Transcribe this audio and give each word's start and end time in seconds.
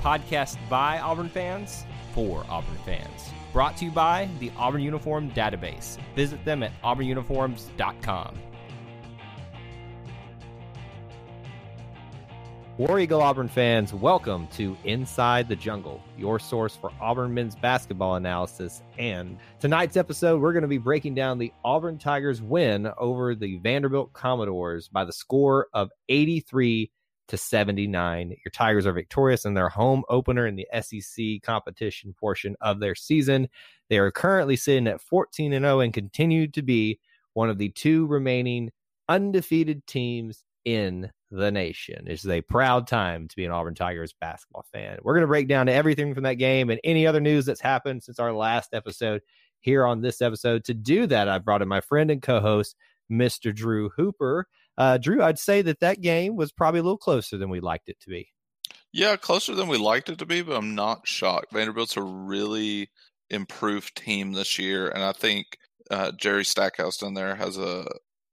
podcast 0.00 0.56
by 0.68 0.98
Auburn 0.98 1.28
fans 1.28 1.84
for 2.14 2.44
Auburn 2.48 2.78
fans. 2.84 3.30
Brought 3.52 3.76
to 3.76 3.84
you 3.84 3.90
by 3.90 4.28
the 4.38 4.50
Auburn 4.56 4.80
Uniform 4.80 5.30
Database. 5.32 5.98
Visit 6.16 6.44
them 6.44 6.62
at 6.62 6.72
auburnuniforms.com. 6.82 8.38
War 12.80 12.98
Eagle 12.98 13.20
Auburn 13.20 13.48
fans, 13.48 13.92
welcome 13.92 14.46
to 14.52 14.74
Inside 14.84 15.50
the 15.50 15.56
Jungle, 15.56 16.02
your 16.16 16.38
source 16.38 16.74
for 16.74 16.90
Auburn 16.98 17.34
men's 17.34 17.54
basketball 17.54 18.14
analysis. 18.14 18.80
And 18.96 19.36
tonight's 19.58 19.98
episode, 19.98 20.40
we're 20.40 20.54
going 20.54 20.62
to 20.62 20.68
be 20.68 20.78
breaking 20.78 21.14
down 21.14 21.36
the 21.36 21.52
Auburn 21.62 21.98
Tigers' 21.98 22.40
win 22.40 22.90
over 22.96 23.34
the 23.34 23.58
Vanderbilt 23.58 24.14
Commodores 24.14 24.88
by 24.88 25.04
the 25.04 25.12
score 25.12 25.66
of 25.74 25.90
83 26.08 26.90
to 27.30 27.36
79. 27.36 28.36
Your 28.44 28.50
Tigers 28.52 28.86
are 28.86 28.92
victorious 28.92 29.44
in 29.44 29.54
their 29.54 29.68
home 29.68 30.04
opener 30.08 30.46
in 30.46 30.56
the 30.56 30.66
SEC 30.80 31.42
competition 31.42 32.14
portion 32.18 32.56
of 32.60 32.80
their 32.80 32.94
season. 32.94 33.48
They 33.88 33.98
are 33.98 34.10
currently 34.10 34.56
sitting 34.56 34.86
at 34.86 35.00
14 35.00 35.52
and 35.52 35.64
0 35.64 35.80
and 35.80 35.94
continue 35.94 36.46
to 36.48 36.62
be 36.62 37.00
one 37.32 37.48
of 37.48 37.58
the 37.58 37.70
two 37.70 38.06
remaining 38.06 38.70
undefeated 39.08 39.86
teams 39.86 40.44
in 40.64 41.10
the 41.30 41.50
nation. 41.50 42.04
It's 42.06 42.26
a 42.26 42.40
proud 42.42 42.86
time 42.86 43.28
to 43.28 43.36
be 43.36 43.44
an 43.44 43.52
Auburn 43.52 43.74
Tigers 43.74 44.14
basketball 44.20 44.66
fan. 44.72 44.98
We're 45.02 45.14
going 45.14 45.22
to 45.22 45.28
break 45.28 45.48
down 45.48 45.68
everything 45.68 46.14
from 46.14 46.24
that 46.24 46.34
game 46.34 46.70
and 46.70 46.80
any 46.84 47.06
other 47.06 47.20
news 47.20 47.46
that's 47.46 47.60
happened 47.60 48.02
since 48.02 48.18
our 48.18 48.32
last 48.32 48.74
episode 48.74 49.22
here 49.60 49.86
on 49.86 50.00
this 50.00 50.20
episode. 50.20 50.64
To 50.64 50.74
do 50.74 51.06
that, 51.06 51.28
I 51.28 51.38
brought 51.38 51.62
in 51.62 51.68
my 51.68 51.80
friend 51.80 52.10
and 52.10 52.20
co-host, 52.20 52.74
Mr. 53.10 53.54
Drew 53.54 53.90
Hooper. 53.90 54.48
Uh, 54.78 54.98
Drew, 54.98 55.22
I'd 55.22 55.38
say 55.38 55.62
that 55.62 55.80
that 55.80 56.00
game 56.00 56.36
was 56.36 56.52
probably 56.52 56.80
a 56.80 56.82
little 56.82 56.98
closer 56.98 57.36
than 57.36 57.50
we 57.50 57.60
liked 57.60 57.88
it 57.88 58.00
to 58.00 58.08
be. 58.08 58.28
Yeah, 58.92 59.16
closer 59.16 59.54
than 59.54 59.68
we 59.68 59.78
liked 59.78 60.08
it 60.08 60.18
to 60.18 60.26
be, 60.26 60.42
but 60.42 60.56
I'm 60.56 60.74
not 60.74 61.06
shocked. 61.06 61.52
Vanderbilt's 61.52 61.96
a 61.96 62.02
really 62.02 62.90
improved 63.28 63.96
team 63.96 64.32
this 64.32 64.58
year, 64.58 64.88
and 64.88 65.02
I 65.02 65.12
think 65.12 65.58
uh, 65.90 66.12
Jerry 66.12 66.44
Stackhouse 66.44 66.96
down 66.98 67.14
there 67.14 67.34
has 67.34 67.56
a 67.58 67.86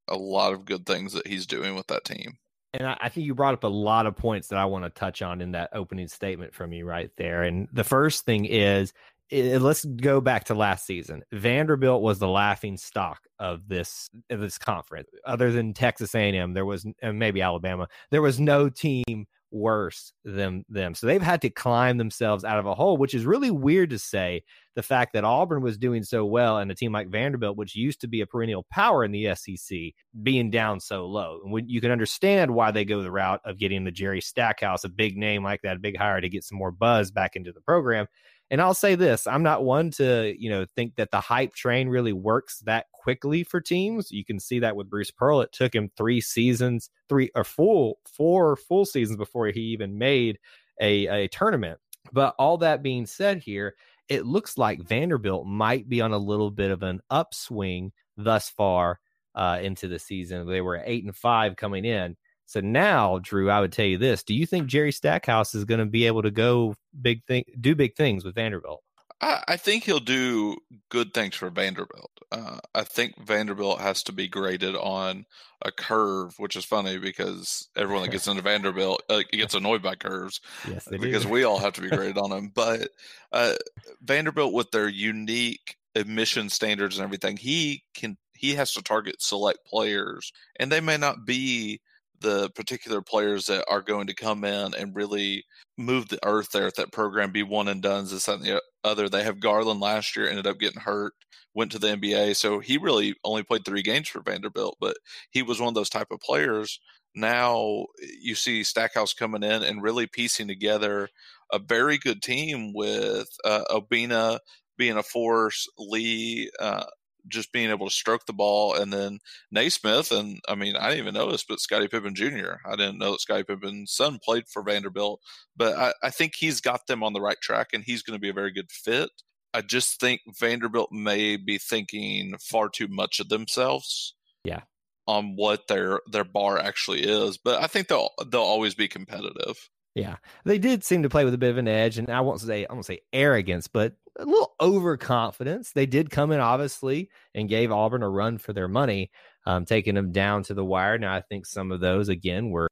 a 0.08 0.16
lot 0.16 0.54
of 0.54 0.66
good 0.66 0.86
things 0.86 1.14
that 1.14 1.28
he's 1.28 1.46
doing 1.46 1.76
with 1.76 1.88
that 1.88 2.06
team. 2.06 2.38
And 2.74 2.88
I, 2.88 2.98
I 3.02 3.10
think 3.10 3.26
you 3.26 3.36
brought 3.36 3.54
up 3.54 3.64
a 3.64 3.68
lot 3.68 4.06
of 4.06 4.16
points 4.16 4.48
that 4.48 4.60
I 4.60 4.66
want 4.66 4.86
to 4.86 4.90
touch 4.90 5.22
on 5.22 5.42
in 5.42 5.52
that 5.52 5.72
opening 5.74 6.08
statement 6.08 6.54
from 6.54 6.72
you 6.74 6.86
right 6.86 7.12
there. 7.18 7.44
And 7.44 7.68
the 7.74 7.84
first 7.84 8.26
thing 8.26 8.46
is 8.46 8.94
it, 9.30 9.62
let's 9.62 9.84
go 9.86 10.22
back 10.22 10.46
to 10.46 10.54
last 10.54 10.86
season. 10.86 11.24
Vanderbilt 11.32 12.02
was 12.02 12.20
the 12.20 12.28
laughing 12.28 12.78
stock 12.78 13.28
of 13.40 13.68
this 13.68 14.08
of 14.30 14.40
this 14.40 14.58
conference. 14.58 15.10
Other 15.26 15.52
than 15.52 15.74
Texas 15.74 16.16
A&M, 16.16 16.54
there 16.54 16.66
was 16.66 16.86
and 17.02 17.20
maybe 17.20 17.42
Alabama. 17.42 17.88
There 18.12 18.22
was 18.22 18.40
no 18.40 18.70
team 18.70 19.28
worse 19.52 20.14
than 20.26 20.66
them. 20.70 20.94
So 20.94 21.08
they've 21.08 21.22
had 21.22 21.42
to 21.42 21.50
climb 21.50 21.98
themselves 21.98 22.44
out 22.44 22.60
of 22.60 22.66
a 22.66 22.76
hole, 22.76 22.98
which 22.98 23.14
is 23.14 23.26
really 23.26 23.52
weird 23.52 23.90
to 23.92 24.00
say. 24.00 24.44
The 24.76 24.84
fact 24.84 25.14
that 25.14 25.24
Auburn 25.24 25.64
was 25.64 25.78
doing 25.78 26.04
so 26.04 26.24
well 26.24 26.60
and 26.60 26.70
a 26.70 26.76
team 26.76 26.92
like 26.92 27.10
Vanderbilt, 27.10 27.58
which 27.58 27.76
used 27.76 28.02
to 28.02 28.08
be 28.08 28.22
a 28.22 28.28
perennial 28.28 28.66
power 28.70 29.04
in 29.04 29.12
the 29.12 29.34
SEC, 29.34 29.78
being 30.22 30.52
down 30.52 30.80
so 30.80 31.08
low. 31.08 31.40
And 31.44 31.52
when 31.52 31.68
you 31.68 31.82
can 31.82 31.92
understand 31.92 32.54
why 32.54 32.72
they 32.72 32.86
go 32.86 33.02
the 33.02 33.12
route 33.12 33.42
of 33.44 33.58
getting 33.58 33.86
the 33.86 33.92
Jerry 33.92 34.22
Stackhouse, 34.22 34.84
a 34.84 34.90
big 34.90 35.18
name 35.18 35.44
like 35.44 35.62
that, 35.64 35.78
a 35.78 35.80
big 35.80 35.98
hire 35.98 36.22
to 36.22 36.30
get 36.30 36.44
some 36.44 36.58
more 36.58 36.72
buzz 36.72 37.10
back 37.10 37.36
into 37.36 37.52
the 37.52 37.62
program. 37.62 38.06
And 38.50 38.62
I'll 38.62 38.74
say 38.74 38.96
this, 38.96 39.28
I'm 39.28 39.44
not 39.44 39.66
one 39.66 39.92
to, 39.92 40.34
you 40.38 40.50
know, 40.50 40.66
think 40.76 40.96
that 40.96 41.12
the 41.12 41.20
hype 41.20 41.54
train 41.54 41.90
really 41.90 42.14
works 42.14 42.60
that 42.60 42.86
quickly 42.94 43.44
for 43.44 43.60
teams. 43.60 44.12
You 44.12 44.24
can 44.24 44.40
see 44.40 44.60
that 44.60 44.76
with 44.76 44.90
Bruce 44.90 45.12
Pearl. 45.12 45.42
It 45.42 45.52
took 45.52 45.76
him 45.76 45.92
three 45.98 46.22
seasons, 46.22 46.90
three 47.10 47.30
or 47.36 47.44
full, 47.44 48.00
four 48.06 48.56
full 48.56 48.86
seasons 48.86 49.18
before 49.18 49.48
he 49.48 49.62
even 49.62 49.98
made 49.98 50.40
a, 50.80 51.08
a 51.08 51.28
tournament. 51.28 51.80
But 52.14 52.36
all 52.40 52.58
that 52.60 52.82
being 52.82 53.06
said 53.06 53.40
here, 53.40 53.76
it 54.08 54.26
looks 54.26 54.58
like 54.58 54.82
Vanderbilt 54.82 55.46
might 55.46 55.90
be 55.90 56.00
on 56.00 56.14
a 56.14 56.18
little 56.18 56.52
bit 56.52 56.72
of 56.72 56.84
an 56.84 57.02
upswing 57.10 57.92
thus 58.16 58.50
far 58.50 59.02
uh, 59.36 59.60
into 59.62 59.90
the 59.90 60.00
season. 60.00 60.48
They 60.48 60.62
were 60.62 60.82
eight 60.86 61.04
and 61.04 61.16
five 61.16 61.58
coming 61.58 61.84
in. 61.84 62.16
So 62.48 62.62
now, 62.62 63.20
Drew, 63.22 63.52
I 63.52 63.60
would 63.60 63.74
tell 63.74 63.86
you 63.86 63.98
this: 63.98 64.24
Do 64.24 64.34
you 64.34 64.46
think 64.46 64.68
Jerry 64.68 64.92
Stackhouse 64.92 65.54
is 65.54 65.66
going 65.66 65.80
to 65.80 65.86
be 65.86 66.08
able 66.08 66.24
to 66.24 66.32
go 66.32 66.76
big 67.00 67.24
thing, 67.26 67.44
do 67.60 67.76
big 67.76 67.96
things 67.96 68.26
with 68.26 68.36
Vanderbilt? 68.36 68.82
I, 69.22 69.44
I 69.50 69.58
think 69.58 69.84
he'll 69.84 70.00
do 70.00 70.58
good 70.90 71.14
things 71.14 71.36
for 71.36 71.50
Vanderbilt. 71.50 72.12
Uh, 72.32 72.60
I 72.74 72.84
think 72.84 73.18
Vanderbilt 73.26 73.80
has 73.82 74.04
to 74.04 74.14
be 74.14 74.28
graded 74.28 74.76
on 74.76 75.26
a 75.62 75.72
curve, 75.72 76.36
which 76.38 76.56
is 76.56 76.66
funny 76.66 76.98
because 76.98 77.68
everyone 77.76 78.04
that 78.04 78.12
gets 78.12 78.28
into 78.28 78.42
Vanderbilt 78.42 79.04
uh, 79.10 79.24
gets 79.32 79.54
annoyed 79.56 79.82
by 79.82 79.96
curves. 79.96 80.40
Yes, 80.68 80.88
because 80.90 81.26
we 81.26 81.44
all 81.44 81.60
have 81.60 81.74
to 81.74 81.82
be 81.82 81.90
graded 81.90 82.18
on 82.18 82.30
them. 82.30 82.52
But 82.54 82.90
uh, 83.32 83.56
Vanderbilt, 84.02 84.54
with 84.54 84.72
their 84.72 84.88
unique 84.88 85.76
admission 85.96 86.50
standards 86.50 86.98
and 86.98 87.04
everything, 87.04 87.38
he 87.38 87.84
can 87.94 88.18
he 88.34 88.56
has 88.56 88.72
to 88.74 88.84
target 88.84 89.22
select 89.22 89.66
players, 89.66 90.32
and 90.58 90.72
they 90.72 90.82
may 90.82 90.98
not 90.98 91.26
be 91.26 91.82
the 92.20 92.50
particular 92.52 93.02
players 93.02 93.46
that 93.46 93.66
are 93.70 93.82
going 93.82 94.08
to 94.08 94.16
come 94.16 94.44
in 94.44 94.74
and 94.74 94.96
really 94.96 95.46
move 95.78 96.08
the 96.08 96.20
earth 96.26 96.50
there 96.52 96.68
at 96.68 96.76
that 96.76 96.92
program, 96.92 97.32
be 97.32 97.44
one 97.44 97.68
and 97.68 97.82
done, 97.82 98.00
and 98.00 98.10
the 98.10 98.62
other. 98.84 99.10
They 99.10 99.24
have 99.24 99.40
Garland 99.40 99.80
last 99.80 100.16
year, 100.16 100.28
ended 100.28 100.48
up 100.48 100.60
getting 100.60 100.82
hurt, 100.82 101.14
went 101.54 101.72
to 101.72 101.80
the 101.80 101.96
NBA. 101.96 102.36
So 102.36 102.60
he 102.60 102.78
really 102.78 103.16
only 103.24 103.44
played 103.44 103.66
three 103.66 103.82
games 103.82 104.08
for 104.08 104.22
Vanderbilt, 104.22 104.78
but 104.80 104.98
he 105.32 105.44
was 105.44 105.60
one 105.60 105.70
of 105.70 105.76
those 105.76 105.90
type 105.90 106.08
of 106.12 106.20
players. 106.20 106.80
Now 107.16 107.86
you 108.20 108.36
see 108.36 108.64
Stackhouse 108.64 109.14
coming 109.14 109.44
in 109.44 109.64
and 109.64 109.82
really 109.82 110.08
piecing 110.08 110.48
together 110.48 111.10
a 111.52 111.60
very 111.60 111.98
good 111.98 112.22
team 112.22 112.74
with 112.74 113.28
uh, 113.46 113.64
Obinna 113.72 114.40
being 114.78 114.98
a 114.98 115.04
force, 115.04 115.68
Lee, 115.78 116.50
uh, 116.60 116.86
just 117.30 117.52
being 117.52 117.70
able 117.70 117.88
to 117.88 117.94
stroke 117.94 118.26
the 118.26 118.34
ball, 118.34 118.74
and 118.74 118.92
then 118.92 119.20
Nesmith. 119.52 120.12
And 120.12 120.40
I 120.48 120.56
mean, 120.56 120.76
I 120.76 120.90
didn't 120.90 121.00
even 121.00 121.14
notice, 121.14 121.44
but 121.48 121.60
Scotty 121.60 121.88
Pippen 121.88 122.16
Jr. 122.16 122.56
I 122.66 122.76
didn't 122.76 122.98
know 122.98 123.12
that 123.12 123.22
Scottie 123.22 123.44
Pippen's 123.44 123.94
son 123.94 124.20
played 124.24 124.48
for 124.48 124.64
Vanderbilt, 124.64 125.22
but 125.56 125.78
I, 125.78 125.94
I 126.04 126.10
think 126.10 126.34
he's 126.36 126.62
got 126.62 126.88
them 126.88 127.04
on 127.04 127.14
the 127.14 127.22
right 127.22 127.40
track, 127.42 127.68
and 127.74 127.84
he's 127.84 128.04
going 128.04 128.16
to 128.18 128.22
be 128.22 128.30
a 128.30 128.34
very 128.34 128.52
good 128.52 128.72
fit. 128.72 129.10
I 129.54 129.62
just 129.62 130.00
think 130.00 130.22
Vanderbilt 130.40 130.92
may 130.92 131.38
be 131.38 131.58
thinking 131.58 132.36
far 132.40 132.70
too 132.70 132.88
much 132.88 133.20
of 133.20 133.30
themselves. 133.30 134.16
Yeah. 134.44 134.62
On 135.08 135.36
what 135.36 135.68
their 135.68 136.02
their 136.12 136.26
bar 136.26 136.58
actually 136.60 137.04
is, 137.04 137.38
but 137.38 137.64
I 137.64 137.68
think 137.68 137.88
they'll 137.88 138.10
they'll 138.30 138.42
always 138.42 138.76
be 138.76 138.90
competitive. 138.90 139.58
Yeah, 139.96 140.18
they 140.46 140.60
did 140.60 140.84
seem 140.84 141.04
to 141.04 141.10
play 141.10 141.26
with 141.26 141.34
a 141.34 141.40
bit 141.40 141.50
of 141.50 141.58
an 141.58 141.68
edge, 141.68 141.98
and 141.98 142.10
I 142.10 142.22
won't 142.22 142.40
say 142.40 142.66
I 142.66 142.74
won't 142.74 142.86
say 142.86 143.00
arrogance, 143.12 143.68
but 143.68 143.94
a 144.20 144.26
little 144.26 144.54
overconfidence. 144.62 145.72
They 145.72 145.86
did 145.86 146.10
come 146.10 146.32
in 146.32 146.40
obviously 146.40 147.10
and 147.34 147.50
gave 147.50 147.72
Auburn 147.72 148.04
a 148.04 148.10
run 148.10 148.38
for 148.38 148.54
their 148.54 148.68
money, 148.68 149.12
um, 149.46 149.66
taking 149.66 149.96
them 149.96 150.12
down 150.12 150.44
to 150.44 150.54
the 150.54 150.66
wire. 150.66 150.98
Now 150.98 151.14
I 151.14 151.22
think 151.22 151.46
some 151.46 151.72
of 151.72 151.80
those 151.80 152.10
again 152.10 152.50
were 152.50 152.70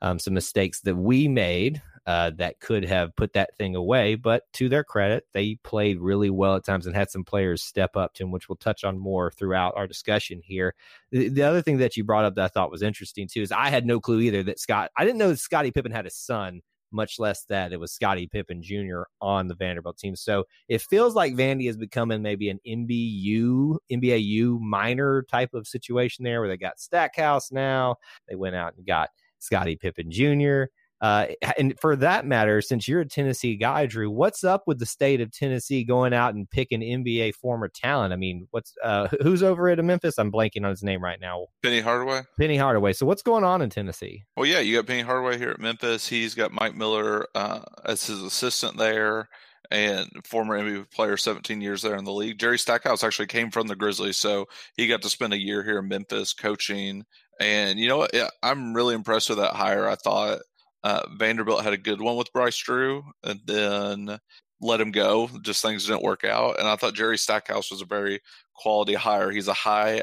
um, 0.00 0.18
some 0.18 0.34
mistakes 0.34 0.80
that 0.80 0.96
we 0.96 1.28
made 1.28 1.82
uh, 2.06 2.30
that 2.36 2.60
could 2.60 2.84
have 2.84 3.14
put 3.16 3.32
that 3.34 3.56
thing 3.56 3.76
away. 3.76 4.14
But 4.14 4.44
to 4.54 4.68
their 4.68 4.84
credit, 4.84 5.26
they 5.32 5.56
played 5.62 6.00
really 6.00 6.30
well 6.30 6.56
at 6.56 6.64
times 6.64 6.86
and 6.86 6.94
had 6.94 7.10
some 7.10 7.24
players 7.24 7.62
step 7.62 7.96
up 7.96 8.14
to 8.14 8.24
them, 8.24 8.30
which 8.30 8.48
we'll 8.48 8.56
touch 8.56 8.84
on 8.84 8.98
more 8.98 9.30
throughout 9.30 9.74
our 9.76 9.86
discussion 9.86 10.40
here. 10.42 10.74
The, 11.10 11.28
the 11.28 11.42
other 11.42 11.62
thing 11.62 11.78
that 11.78 11.96
you 11.96 12.04
brought 12.04 12.24
up 12.24 12.34
that 12.34 12.44
I 12.44 12.48
thought 12.48 12.70
was 12.70 12.82
interesting 12.82 13.28
too 13.28 13.42
is 13.42 13.52
I 13.52 13.68
had 13.68 13.86
no 13.86 14.00
clue 14.00 14.20
either 14.20 14.42
that 14.44 14.58
Scott. 14.58 14.90
I 14.96 15.04
didn't 15.04 15.18
know 15.18 15.28
that 15.28 15.38
Scottie 15.38 15.70
Pippen 15.70 15.92
had 15.92 16.06
a 16.06 16.10
son 16.10 16.62
much 16.92 17.18
less 17.18 17.44
that 17.44 17.72
it 17.72 17.80
was 17.80 17.92
Scotty 17.92 18.26
Pippen 18.26 18.62
Jr. 18.62 19.02
on 19.20 19.48
the 19.48 19.54
Vanderbilt 19.54 19.98
team. 19.98 20.14
So 20.14 20.44
it 20.68 20.82
feels 20.82 21.14
like 21.14 21.34
Vandy 21.34 21.68
is 21.68 21.76
becoming 21.76 22.22
maybe 22.22 22.50
an 22.50 22.60
NBU, 22.66 23.78
NBAU 23.90 24.60
minor 24.60 25.22
type 25.22 25.54
of 25.54 25.66
situation 25.66 26.24
there 26.24 26.40
where 26.40 26.48
they 26.48 26.56
got 26.56 26.80
Stackhouse 26.80 27.50
now. 27.50 27.96
They 28.28 28.34
went 28.34 28.56
out 28.56 28.74
and 28.76 28.86
got 28.86 29.08
Scotty 29.38 29.76
Pippen 29.76 30.10
Jr. 30.10 30.64
Uh, 31.02 31.26
and 31.58 31.74
for 31.80 31.96
that 31.96 32.24
matter, 32.24 32.62
since 32.62 32.86
you're 32.86 33.00
a 33.00 33.06
Tennessee 33.06 33.56
guy, 33.56 33.86
Drew, 33.86 34.08
what's 34.08 34.44
up 34.44 34.62
with 34.68 34.78
the 34.78 34.86
state 34.86 35.20
of 35.20 35.32
Tennessee 35.32 35.82
going 35.82 36.14
out 36.14 36.34
and 36.34 36.48
picking 36.48 36.80
NBA 36.80 37.34
former 37.34 37.68
talent? 37.68 38.12
I 38.12 38.16
mean, 38.16 38.46
what's 38.52 38.72
uh, 38.84 39.08
who's 39.20 39.42
over 39.42 39.68
at 39.68 39.84
Memphis? 39.84 40.16
I'm 40.16 40.30
blanking 40.30 40.62
on 40.62 40.70
his 40.70 40.84
name 40.84 41.02
right 41.02 41.20
now. 41.20 41.46
Penny 41.64 41.80
Hardaway. 41.80 42.22
Penny 42.38 42.56
Hardaway. 42.56 42.92
So 42.92 43.04
what's 43.04 43.22
going 43.22 43.42
on 43.42 43.62
in 43.62 43.68
Tennessee? 43.68 44.22
Well, 44.36 44.46
yeah, 44.46 44.60
you 44.60 44.76
got 44.76 44.86
Penny 44.86 45.02
Hardaway 45.02 45.38
here 45.38 45.50
at 45.50 45.58
Memphis. 45.58 46.06
He's 46.06 46.36
got 46.36 46.52
Mike 46.52 46.76
Miller 46.76 47.26
uh, 47.34 47.62
as 47.84 48.06
his 48.06 48.22
assistant 48.22 48.78
there 48.78 49.28
and 49.72 50.08
former 50.24 50.56
NBA 50.56 50.92
player, 50.92 51.16
17 51.16 51.60
years 51.60 51.82
there 51.82 51.96
in 51.96 52.04
the 52.04 52.12
league. 52.12 52.38
Jerry 52.38 52.58
Stackhouse 52.58 53.02
actually 53.02 53.26
came 53.26 53.50
from 53.50 53.66
the 53.66 53.74
Grizzlies, 53.74 54.18
so 54.18 54.46
he 54.76 54.86
got 54.86 55.02
to 55.02 55.08
spend 55.08 55.32
a 55.32 55.40
year 55.40 55.64
here 55.64 55.78
in 55.78 55.88
Memphis 55.88 56.32
coaching. 56.32 57.04
And 57.40 57.78
you 57.80 57.88
know 57.88 57.96
what? 57.96 58.10
Yeah, 58.14 58.28
I'm 58.42 58.74
really 58.74 58.94
impressed 58.94 59.30
with 59.30 59.38
that 59.38 59.54
hire. 59.54 59.88
I 59.88 59.96
thought 59.96 60.40
uh, 60.84 61.02
Vanderbilt 61.16 61.64
had 61.64 61.72
a 61.72 61.78
good 61.78 62.00
one 62.00 62.16
with 62.16 62.32
Bryce 62.32 62.56
Drew, 62.56 63.04
and 63.22 63.40
then 63.46 64.18
let 64.60 64.80
him 64.80 64.92
go. 64.92 65.28
Just 65.42 65.62
things 65.62 65.86
didn't 65.86 66.02
work 66.02 66.24
out. 66.24 66.58
And 66.58 66.68
I 66.68 66.76
thought 66.76 66.94
Jerry 66.94 67.18
Stackhouse 67.18 67.70
was 67.70 67.82
a 67.82 67.86
very 67.86 68.20
quality 68.54 68.94
hire. 68.94 69.30
He's 69.30 69.48
a 69.48 69.52
high 69.52 70.02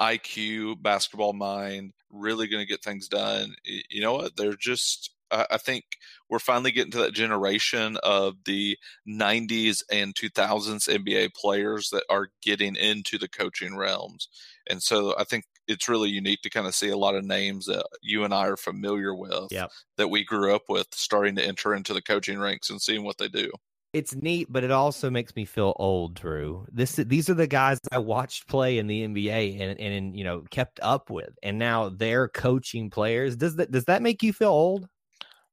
IQ 0.00 0.82
basketball 0.82 1.32
mind, 1.32 1.92
really 2.10 2.48
going 2.48 2.62
to 2.62 2.68
get 2.68 2.82
things 2.82 3.08
done. 3.08 3.54
You 3.64 4.00
know 4.00 4.14
what? 4.14 4.36
They're 4.36 4.54
just 4.54 5.10
I 5.30 5.58
think 5.58 5.84
we're 6.30 6.38
finally 6.38 6.70
getting 6.70 6.92
to 6.92 6.98
that 6.98 7.12
generation 7.12 7.98
of 8.02 8.36
the 8.44 8.78
90s 9.06 9.82
and 9.90 10.14
2000s 10.14 10.88
NBA 10.88 11.34
players 11.34 11.90
that 11.90 12.04
are 12.08 12.28
getting 12.42 12.76
into 12.76 13.18
the 13.18 13.28
coaching 13.28 13.76
realms. 13.76 14.28
And 14.68 14.82
so 14.82 15.14
I 15.18 15.24
think 15.24 15.44
it's 15.68 15.88
really 15.88 16.08
unique 16.08 16.42
to 16.42 16.50
kind 16.50 16.66
of 16.66 16.74
see 16.74 16.88
a 16.88 16.96
lot 16.96 17.14
of 17.14 17.24
names 17.24 17.66
that 17.66 17.86
you 18.02 18.24
and 18.24 18.34
I 18.34 18.48
are 18.48 18.56
familiar 18.56 19.14
with 19.14 19.48
yep. 19.50 19.70
that 19.96 20.08
we 20.08 20.24
grew 20.24 20.54
up 20.54 20.62
with 20.68 20.88
starting 20.92 21.36
to 21.36 21.44
enter 21.44 21.74
into 21.74 21.94
the 21.94 22.02
coaching 22.02 22.38
ranks 22.38 22.70
and 22.70 22.80
seeing 22.80 23.04
what 23.04 23.18
they 23.18 23.28
do. 23.28 23.50
It's 23.94 24.14
neat, 24.14 24.48
but 24.50 24.64
it 24.64 24.70
also 24.70 25.08
makes 25.08 25.34
me 25.34 25.46
feel 25.46 25.74
old, 25.76 26.14
Drew. 26.14 26.66
This 26.70 26.96
these 26.96 27.30
are 27.30 27.34
the 27.34 27.46
guys 27.46 27.78
I 27.90 27.98
watched 27.98 28.46
play 28.46 28.76
in 28.78 28.86
the 28.86 29.06
NBA 29.06 29.60
and 29.60 29.80
and 29.80 30.16
you 30.16 30.24
know 30.24 30.44
kept 30.50 30.78
up 30.82 31.08
with, 31.08 31.30
and 31.42 31.58
now 31.58 31.88
they're 31.88 32.28
coaching 32.28 32.90
players. 32.90 33.34
Does 33.34 33.56
that 33.56 33.70
does 33.70 33.86
that 33.86 34.02
make 34.02 34.22
you 34.22 34.34
feel 34.34 34.50
old? 34.50 34.88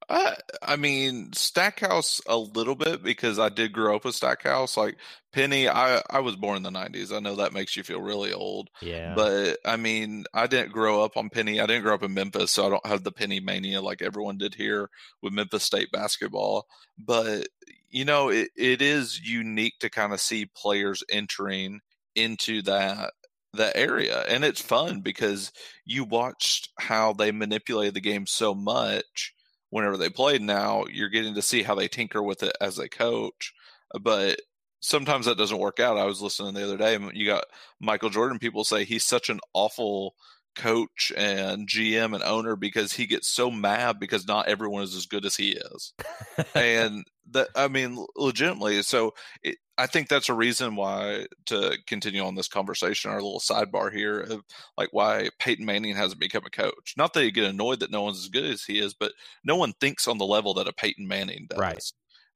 I, 0.10 0.36
I 0.62 0.76
mean, 0.76 1.34
Stackhouse 1.34 2.22
a 2.28 2.38
little 2.38 2.76
bit 2.76 3.04
because 3.04 3.40
I 3.40 3.50
did 3.50 3.74
grow 3.74 3.96
up 3.96 4.06
with 4.06 4.16
Stackhouse. 4.16 4.78
Like 4.78 4.98
Penny, 5.32 5.68
I, 5.68 6.02
I 6.10 6.20
was 6.20 6.36
born 6.36 6.58
in 6.58 6.64
the 6.64 6.70
90s. 6.70 7.16
I 7.16 7.20
know 7.20 7.36
that 7.36 7.54
makes 7.54 7.76
you 7.76 7.84
feel 7.84 8.02
really 8.02 8.32
old. 8.34 8.70
Yeah. 8.82 9.16
But 9.16 9.58
I 9.66 9.78
mean, 9.78 10.26
I 10.34 10.48
didn't 10.48 10.74
grow 10.74 11.04
up 11.04 11.18
on 11.18 11.30
Penny. 11.30 11.60
I 11.60 11.66
didn't 11.66 11.84
grow 11.84 11.96
up 11.96 12.04
in 12.04 12.14
Memphis, 12.14 12.52
so 12.52 12.66
I 12.66 12.70
don't 12.70 12.86
have 12.86 13.04
the 13.04 13.12
Penny 13.12 13.40
mania 13.40 13.82
like 13.82 14.02
everyone 14.02 14.38
did 14.38 14.56
here 14.56 14.90
with 15.22 15.34
Memphis 15.34 15.64
State 15.64 15.92
basketball. 15.92 16.68
But, 16.98 17.48
you 17.90 18.06
know, 18.06 18.30
it, 18.30 18.50
it 18.56 18.82
is 18.82 19.20
unique 19.20 19.80
to 19.80 19.90
kind 19.90 20.14
of 20.14 20.22
see 20.22 20.46
players 20.46 21.04
entering 21.10 21.82
into 22.16 22.62
that 22.64 23.14
that 23.54 23.78
area 23.78 24.22
and 24.28 24.44
it's 24.44 24.62
fun 24.62 25.00
because 25.00 25.54
you 25.86 26.04
watched 26.04 26.70
how 26.78 27.14
they 27.14 27.32
manipulated 27.32 27.94
the 27.94 28.02
game 28.02 28.28
so 28.28 28.54
much 28.54 29.34
whenever 29.76 29.98
they 29.98 30.10
played 30.10 30.42
now 30.42 30.86
you're 30.90 31.10
getting 31.10 31.36
to 31.36 31.42
see 31.42 31.62
how 31.62 31.76
they 31.76 31.90
tinker 31.90 32.24
with 32.24 32.44
it 32.44 32.56
as 32.62 32.80
a 32.80 32.88
coach 32.88 33.54
but 34.02 34.40
sometimes 34.80 35.26
that 35.26 35.38
doesn't 35.38 35.58
work 35.58 35.80
out. 35.80 35.98
I 35.98 36.06
was 36.06 36.22
listening 36.22 36.54
the 36.54 36.64
other 36.64 36.78
day 36.78 36.96
and 36.96 37.12
you 37.14 37.26
got 37.28 37.44
michael 37.82 38.10
jordan 38.10 38.40
people 38.40 38.64
say 38.64 38.86
he's 38.86 39.04
such 39.04 39.30
an 39.30 39.42
awful 39.54 40.16
coach 40.56 41.12
and 41.18 41.68
gm 41.68 42.14
and 42.14 42.24
owner 42.24 42.56
because 42.56 42.94
he 42.94 43.06
gets 43.06 43.32
so 43.32 43.52
mad 43.52 44.00
because 44.00 44.28
not 44.28 44.48
everyone 44.48 44.84
is 44.84 44.96
as 44.96 45.06
good 45.06 45.26
as 45.26 45.36
he 45.36 45.52
is 45.52 45.94
and 46.56 47.06
that 47.32 47.48
i 47.56 47.68
mean 47.68 48.06
legitimately 48.16 48.82
so 48.82 49.14
it, 49.44 49.58
I 49.78 49.88
think 49.88 50.08
that's 50.08 50.30
a 50.30 50.34
reason 50.34 50.76
why 50.76 51.28
to 51.48 51.78
continue 51.86 52.24
on 52.24 52.36
this 52.36 52.48
conversation, 52.48 53.12
our 53.12 53.22
little 53.22 53.42
sidebar 53.42 53.92
here 53.92 54.22
of 54.22 54.42
like 54.78 54.90
why 54.92 55.30
Peyton 55.40 55.66
Manning 55.66 55.96
hasn't 55.96 56.20
become 56.20 56.46
a 56.46 56.50
coach. 56.50 56.94
Not 56.96 57.14
that 57.14 57.26
you 57.26 57.32
get 57.32 57.50
annoyed 57.50 57.82
that 57.82 57.92
no 57.92 58.04
one's 58.04 58.20
as 58.20 58.30
good 58.30 58.46
as 58.46 58.64
he 58.64 58.80
is, 58.80 58.94
but 58.94 59.12
no 59.44 59.58
one 59.58 59.74
thinks 59.74 60.08
on 60.08 60.18
the 60.18 60.26
level 60.26 60.54
that 60.56 60.68
a 60.68 60.74
Peyton 60.74 61.08
Manning 61.08 61.48
does. 61.50 61.60
Right. 61.60 61.84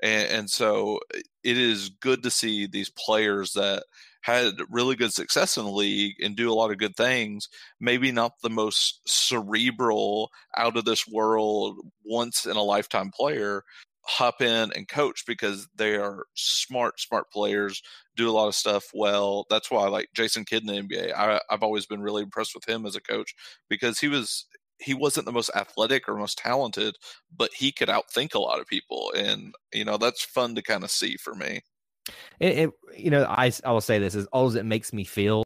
And, 0.01 0.29
and 0.29 0.49
so 0.49 0.99
it 1.43 1.57
is 1.57 1.89
good 1.89 2.23
to 2.23 2.31
see 2.31 2.67
these 2.67 2.89
players 2.89 3.53
that 3.53 3.83
had 4.21 4.55
really 4.69 4.95
good 4.95 5.13
success 5.13 5.57
in 5.57 5.65
the 5.65 5.71
league 5.71 6.15
and 6.21 6.35
do 6.35 6.51
a 6.51 6.53
lot 6.53 6.71
of 6.71 6.77
good 6.77 6.95
things. 6.95 7.47
Maybe 7.79 8.11
not 8.11 8.33
the 8.41 8.49
most 8.49 9.01
cerebral, 9.07 10.31
out 10.57 10.77
of 10.77 10.85
this 10.85 11.07
world, 11.07 11.77
once 12.03 12.45
in 12.45 12.57
a 12.57 12.63
lifetime 12.63 13.11
player, 13.11 13.63
hop 14.03 14.41
in 14.41 14.71
and 14.73 14.87
coach 14.87 15.23
because 15.27 15.67
they 15.75 15.95
are 15.95 16.25
smart, 16.33 16.99
smart 16.99 17.31
players, 17.31 17.81
do 18.15 18.29
a 18.29 18.31
lot 18.31 18.47
of 18.47 18.55
stuff 18.55 18.89
well. 18.93 19.45
That's 19.49 19.69
why 19.71 19.85
I 19.85 19.89
like 19.89 20.09
Jason 20.13 20.45
Kidd 20.45 20.63
in 20.63 20.67
the 20.67 20.81
NBA. 20.95 21.13
I, 21.13 21.39
I've 21.49 21.63
always 21.63 21.85
been 21.85 22.01
really 22.01 22.23
impressed 22.23 22.55
with 22.55 22.67
him 22.67 22.85
as 22.85 22.95
a 22.95 23.01
coach 23.01 23.35
because 23.69 23.99
he 23.99 24.07
was 24.07 24.45
he 24.79 24.93
wasn't 24.93 25.25
the 25.25 25.31
most 25.31 25.51
athletic 25.55 26.07
or 26.07 26.15
most 26.15 26.37
talented, 26.37 26.95
but 27.35 27.51
he 27.53 27.71
could 27.71 27.89
outthink 27.89 28.33
a 28.33 28.39
lot 28.39 28.59
of 28.59 28.67
people, 28.67 29.11
and 29.15 29.53
you 29.73 29.85
know 29.85 29.97
that's 29.97 30.23
fun 30.23 30.55
to 30.55 30.61
kind 30.61 30.83
of 30.83 30.91
see 30.91 31.17
for 31.17 31.35
me. 31.35 31.61
It, 32.39 32.57
it, 32.57 32.69
you 32.97 33.11
know, 33.11 33.25
I 33.25 33.51
I 33.63 33.71
will 33.71 33.81
say 33.81 33.99
this 33.99 34.15
as 34.15 34.27
old 34.33 34.51
as 34.51 34.55
it 34.55 34.65
makes 34.65 34.93
me 34.93 35.03
feel. 35.03 35.43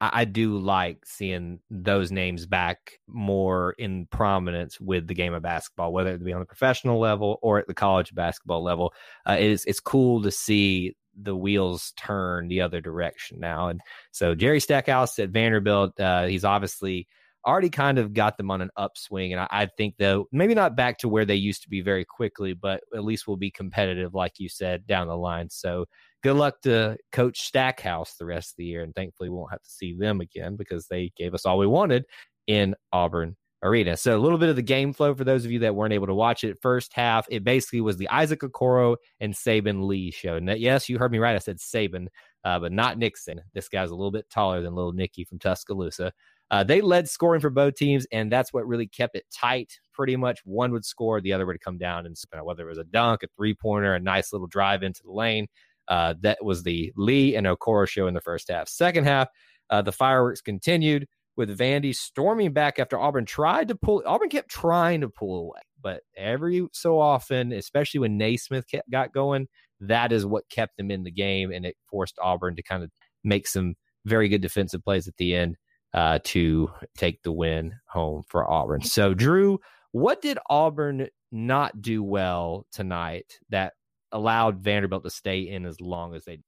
I, 0.00 0.10
I 0.12 0.24
do 0.24 0.58
like 0.58 1.04
seeing 1.04 1.60
those 1.70 2.10
names 2.10 2.46
back 2.46 2.98
more 3.06 3.74
in 3.78 4.06
prominence 4.06 4.80
with 4.80 5.06
the 5.06 5.14
game 5.14 5.34
of 5.34 5.42
basketball, 5.42 5.92
whether 5.92 6.12
it 6.14 6.24
be 6.24 6.32
on 6.32 6.40
the 6.40 6.46
professional 6.46 6.98
level 6.98 7.38
or 7.42 7.58
at 7.58 7.66
the 7.66 7.74
college 7.74 8.14
basketball 8.14 8.62
level. 8.62 8.92
Uh, 9.26 9.36
it's 9.38 9.64
it's 9.64 9.80
cool 9.80 10.22
to 10.22 10.30
see 10.30 10.96
the 11.16 11.36
wheels 11.36 11.92
turn 11.96 12.48
the 12.48 12.60
other 12.60 12.80
direction 12.80 13.38
now. 13.38 13.68
And 13.68 13.80
so 14.10 14.34
Jerry 14.34 14.60
Stackhouse 14.60 15.18
at 15.18 15.30
Vanderbilt, 15.30 15.98
uh, 16.00 16.24
he's 16.24 16.44
obviously 16.44 17.06
already 17.46 17.70
kind 17.70 17.98
of 17.98 18.12
got 18.12 18.36
them 18.36 18.50
on 18.50 18.60
an 18.60 18.70
upswing. 18.76 19.32
And 19.32 19.40
I, 19.40 19.48
I, 19.50 19.66
think, 19.66 19.96
though, 19.98 20.26
maybe 20.32 20.54
not 20.54 20.76
back 20.76 20.98
to 20.98 21.08
where 21.08 21.24
they 21.24 21.34
used 21.34 21.62
to 21.62 21.68
be 21.68 21.80
very 21.80 22.04
quickly, 22.04 22.54
but 22.54 22.82
at 22.94 23.04
least 23.04 23.26
we'll 23.26 23.36
be 23.36 23.50
competitive, 23.50 24.14
like 24.14 24.38
you 24.38 24.48
said, 24.48 24.86
down 24.86 25.08
the 25.08 25.16
line. 25.16 25.50
So 25.50 25.86
good 26.22 26.36
luck 26.36 26.60
to 26.62 26.96
Coach 27.12 27.40
Stackhouse 27.42 28.16
the 28.16 28.26
rest 28.26 28.52
of 28.52 28.56
the 28.58 28.64
year. 28.64 28.82
And 28.82 28.94
thankfully, 28.94 29.28
we 29.28 29.36
won't 29.36 29.52
have 29.52 29.62
to 29.62 29.70
see 29.70 29.94
them 29.94 30.20
again 30.20 30.56
because 30.56 30.86
they 30.86 31.12
gave 31.16 31.34
us 31.34 31.46
all 31.46 31.58
we 31.58 31.66
wanted 31.66 32.04
in 32.46 32.74
Auburn 32.92 33.36
Arena. 33.64 33.96
So 33.96 34.16
a 34.16 34.20
little 34.20 34.36
bit 34.36 34.50
of 34.50 34.56
the 34.56 34.62
game 34.62 34.92
flow 34.92 35.14
for 35.14 35.24
those 35.24 35.46
of 35.46 35.50
you 35.50 35.60
that 35.60 35.74
weren't 35.74 35.94
able 35.94 36.06
to 36.06 36.14
watch 36.14 36.44
it. 36.44 36.58
First 36.60 36.92
half, 36.92 37.26
it 37.30 37.44
basically 37.44 37.80
was 37.80 37.96
the 37.96 38.08
Isaac 38.10 38.40
Okoro 38.40 38.96
and 39.20 39.32
Saben 39.32 39.86
Lee 39.86 40.10
show. 40.10 40.36
And 40.36 40.48
yes, 40.60 40.88
you 40.88 40.98
heard 40.98 41.10
me 41.10 41.18
right. 41.18 41.34
I 41.34 41.38
said 41.38 41.56
Saban, 41.56 42.08
uh, 42.44 42.58
but 42.58 42.72
not 42.72 42.98
Nixon. 42.98 43.40
This 43.54 43.70
guy's 43.70 43.90
a 43.90 43.94
little 43.94 44.10
bit 44.10 44.28
taller 44.28 44.60
than 44.60 44.74
little 44.74 44.92
Nicky 44.92 45.24
from 45.24 45.38
Tuscaloosa. 45.38 46.12
Uh, 46.50 46.62
they 46.62 46.80
led 46.80 47.08
scoring 47.08 47.40
for 47.40 47.50
both 47.50 47.74
teams, 47.74 48.06
and 48.12 48.30
that's 48.30 48.52
what 48.52 48.66
really 48.66 48.86
kept 48.86 49.16
it 49.16 49.24
tight. 49.32 49.78
Pretty 49.92 50.16
much, 50.16 50.40
one 50.44 50.72
would 50.72 50.84
score, 50.84 51.20
the 51.20 51.32
other 51.32 51.46
would 51.46 51.60
come 51.60 51.78
down, 51.78 52.06
and 52.06 52.16
whether 52.42 52.64
it 52.66 52.68
was 52.68 52.78
a 52.78 52.84
dunk, 52.84 53.22
a 53.22 53.28
three 53.36 53.54
pointer, 53.54 53.94
a 53.94 54.00
nice 54.00 54.32
little 54.32 54.46
drive 54.46 54.82
into 54.82 55.02
the 55.02 55.12
lane, 55.12 55.46
uh, 55.88 56.14
that 56.20 56.44
was 56.44 56.62
the 56.62 56.92
Lee 56.96 57.34
and 57.34 57.46
Okoro 57.46 57.88
show 57.88 58.06
in 58.06 58.14
the 58.14 58.20
first 58.20 58.48
half. 58.48 58.68
Second 58.68 59.04
half, 59.04 59.28
uh, 59.70 59.82
the 59.82 59.92
fireworks 59.92 60.40
continued 60.40 61.06
with 61.36 61.56
Vandy 61.58 61.94
storming 61.94 62.52
back 62.52 62.78
after 62.78 62.98
Auburn 62.98 63.24
tried 63.26 63.68
to 63.68 63.74
pull. 63.74 64.02
Auburn 64.06 64.28
kept 64.28 64.50
trying 64.50 65.00
to 65.00 65.08
pull 65.08 65.40
away, 65.40 65.60
but 65.80 66.02
every 66.16 66.66
so 66.72 67.00
often, 67.00 67.52
especially 67.52 68.00
when 68.00 68.18
Nesmith 68.18 68.68
kept, 68.68 68.90
got 68.90 69.12
going, 69.12 69.48
that 69.80 70.12
is 70.12 70.24
what 70.24 70.48
kept 70.48 70.76
them 70.76 70.90
in 70.90 71.02
the 71.02 71.10
game, 71.10 71.50
and 71.50 71.66
it 71.66 71.76
forced 71.90 72.18
Auburn 72.22 72.56
to 72.56 72.62
kind 72.62 72.82
of 72.82 72.90
make 73.24 73.46
some 73.46 73.74
very 74.04 74.28
good 74.28 74.42
defensive 74.42 74.84
plays 74.84 75.08
at 75.08 75.16
the 75.16 75.34
end 75.34 75.56
uh, 75.94 76.18
to 76.24 76.70
take 76.96 77.22
the 77.22 77.32
win 77.32 77.76
home 77.86 78.24
for 78.28 78.50
Auburn. 78.50 78.82
So, 78.82 79.14
Drew, 79.14 79.60
what 79.92 80.20
did 80.20 80.38
Auburn 80.50 81.08
not 81.30 81.80
do 81.80 82.02
well 82.02 82.66
tonight 82.72 83.38
that 83.48 83.74
allowed 84.12 84.58
Vanderbilt 84.58 85.04
to 85.04 85.10
stay 85.10 85.40
in 85.40 85.64
as 85.64 85.80
long 85.80 86.14
as 86.14 86.24
they 86.24 86.40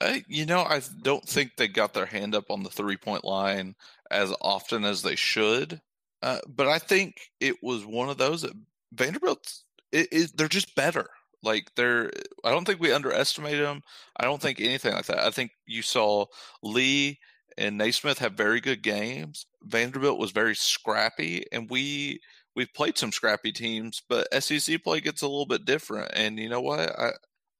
uh, 0.00 0.18
you 0.26 0.44
know, 0.44 0.60
I 0.60 0.80
don't 1.02 1.26
think 1.26 1.52
they 1.56 1.68
got 1.68 1.94
their 1.94 2.06
hand 2.06 2.34
up 2.34 2.50
on 2.50 2.64
the 2.64 2.70
three 2.70 2.96
point 2.96 3.24
line 3.24 3.76
as 4.10 4.34
often 4.40 4.84
as 4.84 5.02
they 5.02 5.14
should. 5.14 5.80
Uh, 6.20 6.40
but 6.48 6.66
I 6.66 6.78
think 6.78 7.30
it 7.40 7.62
was 7.62 7.86
one 7.86 8.08
of 8.08 8.18
those 8.18 8.42
that 8.42 8.52
Vanderbilt, 8.92 9.52
it, 9.92 10.08
it, 10.10 10.36
they're 10.36 10.48
just 10.48 10.74
better. 10.74 11.06
Like 11.44 11.70
they're, 11.76 12.10
I 12.42 12.50
don't 12.50 12.64
think 12.64 12.80
we 12.80 12.92
underestimated 12.92 13.64
them. 13.64 13.82
I 14.16 14.24
don't 14.24 14.42
think 14.42 14.60
anything 14.60 14.94
like 14.94 15.06
that. 15.06 15.18
I 15.18 15.30
think 15.30 15.52
you 15.66 15.82
saw 15.82 16.26
Lee 16.62 17.18
and 17.58 17.78
Nesmith 17.78 18.18
have 18.18 18.34
very 18.34 18.60
good 18.60 18.82
games. 18.82 19.46
Vanderbilt 19.62 20.18
was 20.18 20.32
very 20.32 20.54
scrappy, 20.54 21.44
and 21.52 21.68
we 21.70 22.20
we've 22.56 22.72
played 22.74 22.98
some 22.98 23.12
scrappy 23.12 23.52
teams, 23.52 24.02
but 24.08 24.32
SEC 24.42 24.82
play 24.84 25.00
gets 25.00 25.22
a 25.22 25.28
little 25.28 25.46
bit 25.46 25.64
different. 25.64 26.10
And 26.14 26.38
you 26.38 26.48
know 26.48 26.60
what? 26.60 26.98
I 26.98 27.10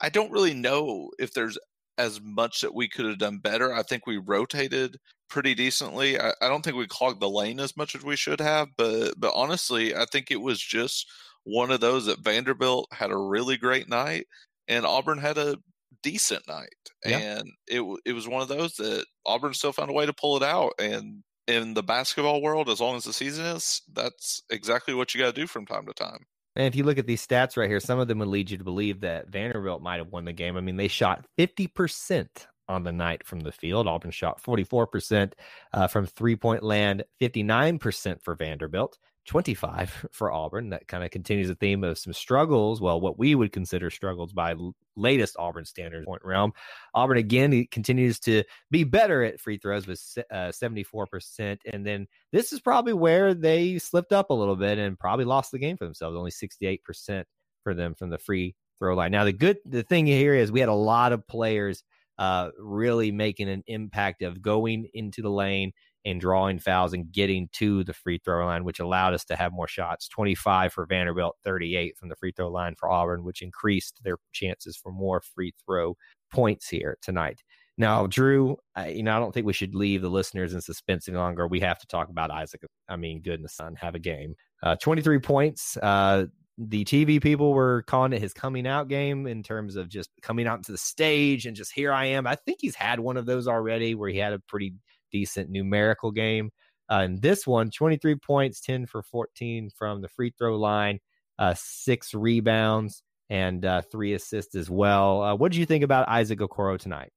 I 0.01 0.09
don't 0.11 0.33
really 0.33 0.55
know 0.55 1.11
if 1.19 1.33
there's 1.33 1.59
as 1.99 2.21
much 2.23 2.61
that 2.61 2.75
we 2.75 2.89
could 2.89 3.07
have 3.07 3.19
done 3.19 3.39
better. 3.39 3.73
I 3.73 3.83
think 3.83 4.07
we 4.07 4.19
rotated 4.19 4.99
pretty 5.29 5.55
decently. 5.55 6.21
I, 6.21 6.33
I 6.43 6.49
don't 6.49 6.63
think 6.63 6.77
we 6.77 6.87
clogged 6.87 7.21
the 7.21 7.31
lane 7.31 7.61
as 7.61 7.77
much 7.77 7.95
as 7.95 8.03
we 8.05 8.17
should 8.17 8.41
have, 8.41 8.69
but 8.77 9.15
but 9.19 9.33
honestly, 9.35 9.95
I 9.95 10.07
think 10.11 10.31
it 10.31 10.41
was 10.41 10.61
just 10.61 11.07
one 11.45 11.71
of 11.71 11.81
those 11.81 12.07
that 12.07 12.21
Vanderbilt 12.21 12.89
had 12.93 13.11
a 13.11 13.17
really 13.17 13.57
great 13.57 13.89
night 13.89 14.27
and 14.69 14.87
Auburn 14.87 15.19
had 15.19 15.39
a 15.39 15.57
decent 16.05 16.47
night. 16.47 16.69
Yeah. 17.05 17.19
And 17.19 17.51
it 17.67 17.83
it 18.05 18.13
was 18.13 18.29
one 18.29 18.43
of 18.43 18.49
those 18.49 18.75
that 18.75 19.07
Auburn 19.27 19.55
still 19.55 19.73
found 19.73 19.91
a 19.91 19.95
way 19.95 20.07
to 20.07 20.13
pull 20.13 20.37
it 20.37 20.45
out. 20.45 20.75
And 20.79 21.25
in 21.49 21.75
the 21.75 21.83
basketball 21.83 22.41
world, 22.41 22.69
as 22.69 22.81
long 22.81 22.97
as 22.97 23.05
the 23.05 23.13
season 23.13 23.45
is, 23.47 23.83
that's 23.93 24.43
exactly 24.51 24.95
what 24.95 25.15
you 25.15 25.21
got 25.21 25.35
to 25.35 25.41
do 25.41 25.47
from 25.47 25.67
time 25.67 25.87
to 25.87 25.93
time. 25.93 26.27
And 26.57 26.67
if 26.67 26.77
you 26.77 26.85
look 26.85 26.99
at 26.99 27.07
these 27.07 27.27
stats 27.27 27.57
right 27.57 27.69
here, 27.69 27.81
some 27.81 27.99
of 27.99 28.07
them 28.07 28.21
would 28.21 28.29
lead 28.29 28.51
you 28.51 28.59
to 28.59 28.65
believe 28.65 29.01
that 29.01 29.29
Vanderbilt 29.29 29.83
might 29.83 29.97
have 29.97 30.13
won 30.13 30.25
the 30.25 30.33
game. 30.33 30.57
I 30.57 30.61
mean, 30.61 30.77
they 30.77 30.87
shot 30.87 31.27
50% 31.37 32.29
on 32.69 32.85
the 32.85 32.93
night 32.93 33.27
from 33.27 33.41
the 33.41 33.51
field. 33.51 33.89
Auburn 33.89 34.13
shot 34.13 34.41
44% 34.43 35.33
uh, 35.73 35.87
from 35.89 36.07
three 36.07 36.37
point 36.37 36.63
land, 36.63 37.05
59% 37.21 38.23
for 38.23 38.37
Vanderbilt. 38.37 38.99
25 39.27 40.07
for 40.13 40.33
Auburn. 40.33 40.71
That 40.71 40.89
kind 40.89 41.05
of 41.05 41.11
continues 41.11 41.49
the 41.49 41.55
theme 41.55 41.85
of 41.85 41.99
some 41.99 42.13
struggles. 42.13 42.81
Well, 42.81 43.01
what 43.01 43.19
we 43.19 43.35
would 43.35 43.53
consider 43.53 43.91
struggles 43.91 44.33
by 44.33 44.55
latest 44.97 45.37
Auburn 45.39 45.65
standards 45.65 46.07
point 46.07 46.25
realm. 46.25 46.53
Auburn 46.95 47.19
again 47.19 47.67
continues 47.71 48.19
to 48.21 48.45
be 48.71 48.85
better 48.85 49.25
at 49.25 49.41
free 49.41 49.59
throws 49.59 49.87
with 49.87 50.01
uh, 50.31 50.53
74%. 50.53 51.59
And 51.73 51.87
then 51.87 52.07
this 52.33 52.53
is 52.53 52.61
probably 52.61 52.93
where 52.93 53.35
they 53.35 53.79
slipped 53.79 54.13
up 54.13 54.31
a 54.31 54.35
little 54.35 54.57
bit 54.57 54.79
and 54.79 54.99
probably 54.99 55.25
lost 55.25 55.53
the 55.53 55.59
game 55.59 55.77
for 55.77 55.85
themselves. 55.85 56.17
Only 56.17 56.31
68% 56.31 57.25
for 57.63 57.75
them 57.75 57.95
from 57.95 58.11
the 58.11 58.19
free 58.19 58.55
throw 58.79 58.95
line. 58.95 59.13
Now, 59.13 59.25
the 59.25 59.33
good 59.33 59.59
the 59.65 59.83
thing 59.83 60.07
here 60.07 60.35
is 60.35 60.53
we 60.53 60.61
had 60.61 60.69
a 60.69 60.75
lot 60.75 61.13
of 61.13 61.27
players 61.27 61.83
uh, 62.19 62.51
really 62.59 63.11
making 63.11 63.49
an 63.49 63.63
impact 63.67 64.23
of 64.23 64.43
going 64.43 64.89
into 64.95 65.23
the 65.23 65.31
lane 65.31 65.73
and 66.05 66.21
drawing 66.21 66.59
fouls 66.59 66.93
and 66.93 67.11
getting 67.11 67.49
to 67.53 67.83
the 67.85 67.95
free 67.95 68.19
throw 68.19 68.45
line, 68.45 68.65
which 68.65 68.81
allowed 68.81 69.15
us 69.15 69.25
to 69.25 69.37
have 69.37 69.53
more 69.53 69.69
shots 69.69 70.07
25 70.09 70.73
for 70.73 70.87
Vanderbilt, 70.87 71.37
38 71.45 71.97
from 71.97 72.09
the 72.09 72.17
free 72.17 72.33
throw 72.33 72.49
line 72.51 72.75
for 72.79 72.91
Auburn, 72.91 73.25
which 73.25 73.43
increased 73.43 74.01
their 74.05 74.17
chances 74.33 74.77
for 74.77 74.93
more 74.93 75.21
free 75.21 75.53
throw 75.65 75.97
points 76.31 76.69
here 76.69 76.99
tonight. 77.01 77.43
Now, 77.77 78.07
Drew, 78.07 78.57
I, 78.77 78.89
you 78.89 79.03
know, 79.03 79.17
I 79.17 79.19
don't 79.19 79.33
think 79.33 79.47
we 79.47 79.53
should 79.53 79.75
leave 79.75 80.03
the 80.03 80.09
listeners 80.09 80.55
in 80.55 80.61
suspense 80.61 81.09
any 81.09 81.17
longer. 81.17 81.49
We 81.49 81.61
have 81.61 81.79
to 81.81 81.87
talk 81.87 82.09
about 82.09 82.31
Isaac. 82.31 82.63
I 82.89 82.97
mean, 82.97 83.21
goodness, 83.21 83.55
son, 83.55 83.75
have 83.77 83.95
a 83.95 83.99
game. 83.99 84.37
Uh, 84.63 84.77
23 84.77 85.19
points. 85.19 85.77
Uh, 85.79 86.27
the 86.57 86.85
TV 86.85 87.21
people 87.21 87.53
were 87.53 87.83
calling 87.83 88.13
it 88.13 88.21
his 88.21 88.33
coming 88.33 88.67
out 88.67 88.89
game 88.89 89.27
in 89.27 89.43
terms 89.43 89.77
of 89.77 89.89
just 89.89 90.11
coming 90.23 90.47
out 90.47 90.65
to 90.65 90.73
the 90.73 90.79
stage 90.79 91.47
and 91.47 91.57
just 91.57 91.73
here 91.73 91.93
I 91.93 92.07
am. 92.07 92.27
I 92.27 92.37
think 92.37 92.59
he's 92.61 92.77
had 92.77 93.01
one 93.01 93.17
of 93.17 93.27
those 93.27 93.49
already 93.49 93.95
where 93.95 94.11
he 94.11 94.19
had 94.19 94.33
a 94.33 94.39
pretty 94.39 94.75
decent 95.11 95.51
numerical 95.51 96.11
game. 96.11 96.51
Uh, 96.91 97.01
and 97.05 97.23
this 97.23 97.47
one, 97.47 97.71
23 97.71 98.17
points, 98.17 98.61
10 98.61 98.87
for 98.87 99.03
14 99.03 99.71
from 99.77 100.01
the 100.01 100.09
free 100.09 100.33
throw 100.37 100.57
line, 100.57 101.01
uh, 101.39 101.55
six 101.57 102.15
rebounds, 102.15 103.03
and 103.31 103.65
uh, 103.65 103.83
three 103.91 104.13
assists 104.13 104.55
as 104.55 104.71
well. 104.71 105.23
Uh, 105.23 105.35
what 105.35 105.51
did 105.51 105.59
you 105.59 105.67
think 105.67 105.83
about 105.83 106.09
Isaac 106.09 106.39
Okoro 106.41 106.79
tonight? 106.79 107.11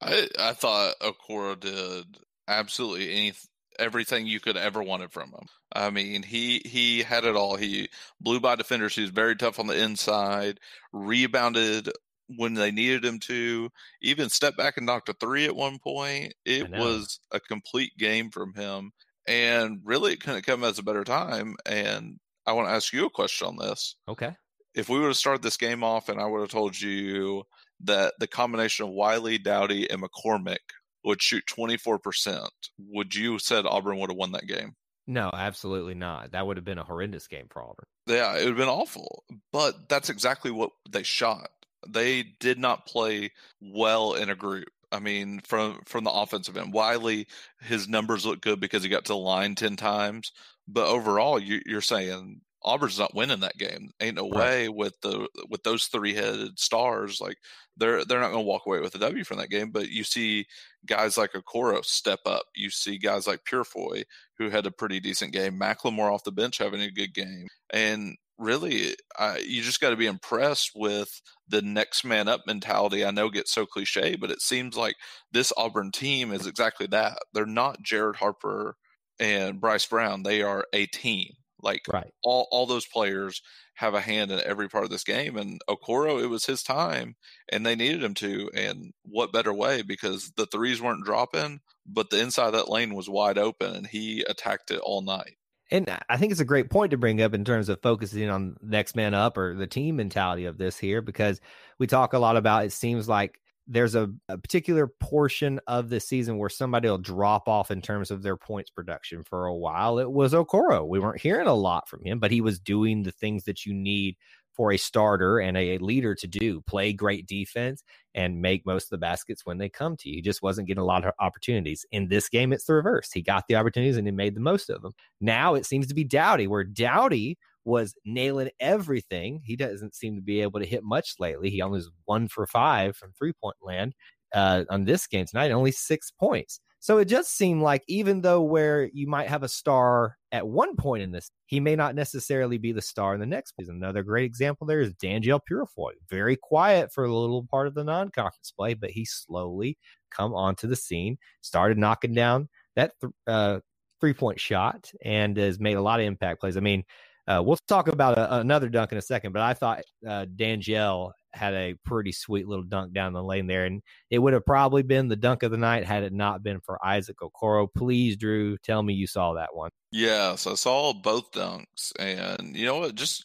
I, 0.00 0.28
I 0.38 0.52
thought 0.54 0.94
Okoro 1.00 1.60
did 1.60 2.18
absolutely 2.48 3.12
any, 3.12 3.32
everything 3.78 4.26
you 4.26 4.40
could 4.40 4.56
ever 4.56 4.82
wanted 4.82 5.12
from 5.12 5.30
him. 5.30 5.46
I 5.72 5.90
mean, 5.90 6.22
he 6.22 6.60
he 6.64 7.02
had 7.02 7.24
it 7.24 7.36
all. 7.36 7.56
He 7.56 7.88
blew 8.20 8.40
by 8.40 8.56
defenders. 8.56 8.94
He 8.94 9.02
was 9.02 9.10
very 9.10 9.36
tough 9.36 9.58
on 9.58 9.66
the 9.66 9.80
inside, 9.80 10.58
rebounded 10.92 11.90
when 12.36 12.54
they 12.54 12.70
needed 12.70 13.04
him 13.04 13.18
to, 13.20 13.70
even 14.00 14.28
stepped 14.28 14.56
back 14.56 14.76
and 14.76 14.86
knocked 14.86 15.08
a 15.08 15.14
three 15.14 15.44
at 15.44 15.56
one 15.56 15.78
point. 15.78 16.32
It 16.44 16.70
was 16.70 17.20
a 17.30 17.40
complete 17.40 17.92
game 17.98 18.30
from 18.30 18.54
him. 18.54 18.92
And 19.26 19.80
really, 19.84 20.14
it 20.14 20.20
couldn't 20.20 20.46
come 20.46 20.64
as 20.64 20.78
a 20.78 20.82
better 20.82 21.04
time. 21.04 21.56
And 21.66 22.18
I 22.46 22.52
want 22.52 22.68
to 22.68 22.74
ask 22.74 22.92
you 22.92 23.06
a 23.06 23.10
question 23.10 23.48
on 23.48 23.56
this. 23.56 23.96
Okay. 24.08 24.34
If 24.74 24.88
we 24.88 24.98
would 24.98 25.08
have 25.08 25.16
started 25.16 25.42
this 25.42 25.56
game 25.56 25.84
off 25.84 26.08
and 26.08 26.20
I 26.20 26.26
would 26.26 26.40
have 26.40 26.50
told 26.50 26.80
you 26.80 27.44
that 27.84 28.14
the 28.18 28.26
combination 28.26 28.86
of 28.86 28.92
Wiley, 28.92 29.38
Doughty, 29.38 29.90
and 29.90 30.02
McCormick 30.02 30.58
would 31.04 31.22
shoot 31.22 31.44
24%, 31.46 32.48
would 32.78 33.14
you 33.14 33.32
have 33.32 33.42
said 33.42 33.66
Auburn 33.66 33.98
would 33.98 34.10
have 34.10 34.16
won 34.16 34.32
that 34.32 34.46
game? 34.46 34.74
No, 35.06 35.30
absolutely 35.32 35.94
not. 35.94 36.32
That 36.32 36.46
would 36.46 36.56
have 36.56 36.64
been 36.64 36.78
a 36.78 36.84
horrendous 36.84 37.26
game 37.26 37.46
for 37.50 37.62
Auburn. 37.62 37.86
Yeah, 38.06 38.34
it 38.34 38.40
would 38.40 38.48
have 38.48 38.56
been 38.56 38.68
awful. 38.68 39.24
But 39.52 39.88
that's 39.88 40.10
exactly 40.10 40.50
what 40.50 40.70
they 40.88 41.02
shot. 41.02 41.50
They 41.88 42.22
did 42.38 42.58
not 42.58 42.86
play 42.86 43.32
well 43.60 44.14
in 44.14 44.30
a 44.30 44.36
group. 44.36 44.68
I 44.92 45.00
mean, 45.00 45.40
from 45.40 45.80
from 45.86 46.04
the 46.04 46.10
offensive 46.10 46.56
end, 46.56 46.72
Wiley, 46.72 47.26
his 47.62 47.88
numbers 47.88 48.26
look 48.26 48.42
good 48.42 48.60
because 48.60 48.82
he 48.82 48.88
got 48.88 49.06
to 49.06 49.14
the 49.14 49.18
line 49.18 49.54
ten 49.54 49.74
times. 49.74 50.32
But 50.68 50.86
overall, 50.86 51.40
you, 51.40 51.60
you're 51.66 51.80
saying 51.80 52.40
Auburn's 52.64 52.98
not 52.98 53.14
winning 53.14 53.40
that 53.40 53.56
game. 53.58 53.90
Ain't 54.00 54.16
no 54.16 54.28
Right. 54.28 54.38
way 54.38 54.68
with 54.68 55.00
the 55.02 55.28
with 55.48 55.62
those 55.62 55.86
three 55.86 56.14
headed 56.14 56.58
stars. 56.58 57.20
Like 57.20 57.38
they're 57.76 58.04
they're 58.04 58.20
not 58.20 58.30
going 58.32 58.44
to 58.44 58.48
walk 58.48 58.66
away 58.66 58.80
with 58.80 58.94
a 58.94 58.98
W 58.98 59.24
from 59.24 59.38
that 59.38 59.50
game. 59.50 59.70
But 59.70 59.88
you 59.88 60.04
see 60.04 60.46
guys 60.86 61.16
like 61.16 61.32
Okoro 61.32 61.84
step 61.84 62.20
up. 62.26 62.44
You 62.54 62.70
see 62.70 62.98
guys 62.98 63.26
like 63.26 63.44
Purifoy 63.44 64.04
who 64.38 64.50
had 64.50 64.66
a 64.66 64.70
pretty 64.70 65.00
decent 65.00 65.32
game. 65.32 65.58
McLemore 65.58 66.12
off 66.12 66.24
the 66.24 66.32
bench 66.32 66.58
having 66.58 66.80
a 66.82 66.90
good 66.90 67.14
game. 67.14 67.48
And 67.70 68.16
really, 68.38 68.94
I, 69.18 69.38
you 69.38 69.62
just 69.62 69.80
got 69.80 69.90
to 69.90 69.96
be 69.96 70.06
impressed 70.06 70.72
with 70.74 71.20
the 71.48 71.62
next 71.62 72.04
man 72.04 72.28
up 72.28 72.40
mentality. 72.46 73.04
I 73.04 73.10
know 73.10 73.28
gets 73.30 73.52
so 73.52 73.66
cliche, 73.66 74.16
but 74.16 74.30
it 74.30 74.40
seems 74.42 74.76
like 74.76 74.96
this 75.30 75.52
Auburn 75.56 75.92
team 75.92 76.32
is 76.32 76.46
exactly 76.46 76.86
that. 76.88 77.18
They're 77.32 77.46
not 77.46 77.82
Jared 77.82 78.16
Harper 78.16 78.76
and 79.20 79.60
Bryce 79.60 79.86
Brown. 79.86 80.22
They 80.24 80.42
are 80.42 80.66
a 80.72 80.86
team. 80.86 81.34
Like 81.62 81.86
Right. 81.92 82.12
all 82.24 82.48
all 82.50 82.66
those 82.66 82.86
players 82.86 83.40
have 83.74 83.94
a 83.94 84.00
hand 84.00 84.30
in 84.30 84.40
every 84.40 84.68
part 84.68 84.84
of 84.84 84.90
this 84.90 85.04
game. 85.04 85.36
And 85.36 85.60
Okoro, 85.68 86.22
it 86.22 86.26
was 86.26 86.44
his 86.46 86.62
time, 86.62 87.16
and 87.50 87.64
they 87.64 87.74
needed 87.74 88.02
him 88.02 88.14
to. 88.14 88.50
And 88.54 88.92
what 89.02 89.32
better 89.32 89.52
way? 89.52 89.82
Because 89.82 90.32
the 90.36 90.46
threes 90.46 90.80
weren't 90.82 91.04
dropping, 91.04 91.60
but 91.86 92.10
the 92.10 92.20
inside 92.20 92.48
of 92.48 92.52
that 92.52 92.68
lane 92.68 92.94
was 92.94 93.08
wide 93.08 93.38
open, 93.38 93.74
and 93.74 93.86
he 93.86 94.22
attacked 94.28 94.70
it 94.70 94.80
all 94.80 95.02
night. 95.02 95.36
And 95.70 95.88
I 96.08 96.18
think 96.18 96.32
it's 96.32 96.40
a 96.40 96.44
great 96.44 96.68
point 96.68 96.90
to 96.90 96.98
bring 96.98 97.22
up 97.22 97.32
in 97.32 97.46
terms 97.46 97.70
of 97.70 97.80
focusing 97.80 98.28
on 98.28 98.56
next 98.60 98.94
man 98.94 99.14
up 99.14 99.38
or 99.38 99.54
the 99.54 99.66
team 99.66 99.96
mentality 99.96 100.44
of 100.44 100.58
this 100.58 100.76
here, 100.76 101.00
because 101.00 101.40
we 101.78 101.86
talk 101.86 102.12
a 102.12 102.18
lot 102.18 102.36
about 102.36 102.66
it 102.66 102.72
seems 102.72 103.08
like 103.08 103.40
there's 103.66 103.94
a, 103.94 104.10
a 104.28 104.36
particular 104.36 104.86
portion 104.86 105.60
of 105.66 105.88
the 105.88 106.00
season 106.00 106.38
where 106.38 106.48
somebody 106.48 106.88
will 106.88 106.98
drop 106.98 107.48
off 107.48 107.70
in 107.70 107.80
terms 107.80 108.10
of 108.10 108.22
their 108.22 108.36
points 108.36 108.70
production 108.70 109.22
for 109.24 109.46
a 109.46 109.54
while. 109.54 109.98
It 109.98 110.10
was 110.10 110.32
Okoro. 110.32 110.86
We 110.86 110.98
weren't 110.98 111.20
hearing 111.20 111.46
a 111.46 111.54
lot 111.54 111.88
from 111.88 112.04
him, 112.04 112.18
but 112.18 112.30
he 112.30 112.40
was 112.40 112.58
doing 112.58 113.02
the 113.02 113.12
things 113.12 113.44
that 113.44 113.64
you 113.64 113.72
need 113.72 114.16
for 114.54 114.72
a 114.72 114.76
starter 114.76 115.38
and 115.38 115.56
a, 115.56 115.78
leader 115.78 116.14
to 116.14 116.26
do 116.26 116.60
play 116.62 116.92
great 116.92 117.26
defense 117.26 117.82
and 118.14 118.42
make 118.42 118.66
most 118.66 118.84
of 118.84 118.90
the 118.90 118.98
baskets 118.98 119.46
when 119.46 119.58
they 119.58 119.68
come 119.68 119.96
to 119.96 120.08
you. 120.10 120.16
He 120.16 120.22
just 120.22 120.42
wasn't 120.42 120.68
getting 120.68 120.82
a 120.82 120.86
lot 120.86 121.04
of 121.04 121.14
opportunities. 121.18 121.86
In 121.90 122.08
this 122.08 122.28
game, 122.28 122.52
it's 122.52 122.64
the 122.64 122.74
reverse. 122.74 123.10
He 123.12 123.22
got 123.22 123.46
the 123.48 123.56
opportunities 123.56 123.96
and 123.96 124.06
he 124.06 124.12
made 124.12 124.34
the 124.34 124.40
most 124.40 124.68
of 124.68 124.82
them. 124.82 124.92
Now 125.20 125.54
it 125.54 125.64
seems 125.64 125.86
to 125.86 125.94
be 125.94 126.04
Doughty, 126.04 126.46
where 126.46 126.64
Doughty 126.64 127.38
was 127.64 127.94
nailing 128.04 128.50
everything. 128.60 129.42
He 129.44 129.56
doesn't 129.56 129.94
seem 129.94 130.16
to 130.16 130.22
be 130.22 130.40
able 130.40 130.60
to 130.60 130.66
hit 130.66 130.82
much 130.82 131.14
lately. 131.18 131.50
He 131.50 131.62
only 131.62 131.78
was 131.78 131.90
one 132.04 132.28
for 132.28 132.46
five 132.46 132.96
from 132.96 133.12
three 133.12 133.32
point 133.32 133.56
land 133.62 133.94
uh, 134.34 134.64
on 134.70 134.84
this 134.84 135.06
game 135.06 135.26
tonight, 135.26 135.50
only 135.50 135.72
six 135.72 136.10
points. 136.10 136.60
So 136.80 136.98
it 136.98 137.04
just 137.04 137.36
seemed 137.36 137.62
like 137.62 137.84
even 137.86 138.22
though 138.22 138.42
where 138.42 138.90
you 138.92 139.06
might 139.06 139.28
have 139.28 139.44
a 139.44 139.48
star 139.48 140.16
at 140.32 140.48
one 140.48 140.74
point 140.74 141.04
in 141.04 141.12
this, 141.12 141.30
he 141.46 141.60
may 141.60 141.76
not 141.76 141.94
necessarily 141.94 142.58
be 142.58 142.72
the 142.72 142.82
star 142.82 143.14
in 143.14 143.20
the 143.20 143.26
next 143.26 143.54
season. 143.56 143.76
Another 143.76 144.02
great 144.02 144.24
example 144.24 144.66
there 144.66 144.80
is 144.80 144.92
Danjel 144.94 145.38
Purifoy. 145.48 145.92
Very 146.10 146.36
quiet 146.36 146.92
for 146.92 147.04
a 147.04 147.14
little 147.14 147.46
part 147.48 147.68
of 147.68 147.74
the 147.74 147.84
non-conference 147.84 148.52
play, 148.58 148.74
but 148.74 148.90
he 148.90 149.04
slowly 149.04 149.78
come 150.10 150.34
onto 150.34 150.66
the 150.66 150.74
scene, 150.74 151.18
started 151.40 151.78
knocking 151.78 152.14
down 152.14 152.48
that 152.74 152.94
th- 153.00 153.12
uh, 153.28 153.60
three-point 154.00 154.40
shot, 154.40 154.90
and 155.04 155.36
has 155.36 155.60
made 155.60 155.76
a 155.76 155.82
lot 155.82 156.00
of 156.00 156.06
impact 156.06 156.40
plays. 156.40 156.56
I 156.56 156.60
mean, 156.60 156.82
uh, 157.26 157.42
we'll 157.44 157.58
talk 157.68 157.88
about 157.88 158.18
a, 158.18 158.38
another 158.38 158.68
dunk 158.68 158.92
in 158.92 158.98
a 158.98 159.02
second, 159.02 159.32
but 159.32 159.42
I 159.42 159.54
thought 159.54 159.82
uh, 160.06 160.26
Danjel 160.36 161.12
had 161.32 161.54
a 161.54 161.74
pretty 161.84 162.12
sweet 162.12 162.46
little 162.46 162.64
dunk 162.64 162.92
down 162.92 163.12
the 163.12 163.22
lane 163.22 163.46
there, 163.46 163.64
and 163.64 163.82
it 164.10 164.18
would 164.18 164.32
have 164.32 164.44
probably 164.44 164.82
been 164.82 165.08
the 165.08 165.16
dunk 165.16 165.42
of 165.42 165.50
the 165.50 165.56
night 165.56 165.84
had 165.84 166.02
it 166.02 166.12
not 166.12 166.42
been 166.42 166.60
for 166.60 166.84
Isaac 166.84 167.16
Okoro. 167.22 167.68
Please, 167.74 168.16
Drew, 168.16 168.58
tell 168.58 168.82
me 168.82 168.94
you 168.94 169.06
saw 169.06 169.34
that 169.34 169.54
one. 169.54 169.70
Yes, 169.90 170.46
I 170.46 170.54
saw 170.54 170.92
both 170.92 171.30
dunks, 171.32 171.92
and 171.98 172.56
you 172.56 172.66
know 172.66 172.80
what? 172.80 172.94
Just 172.94 173.24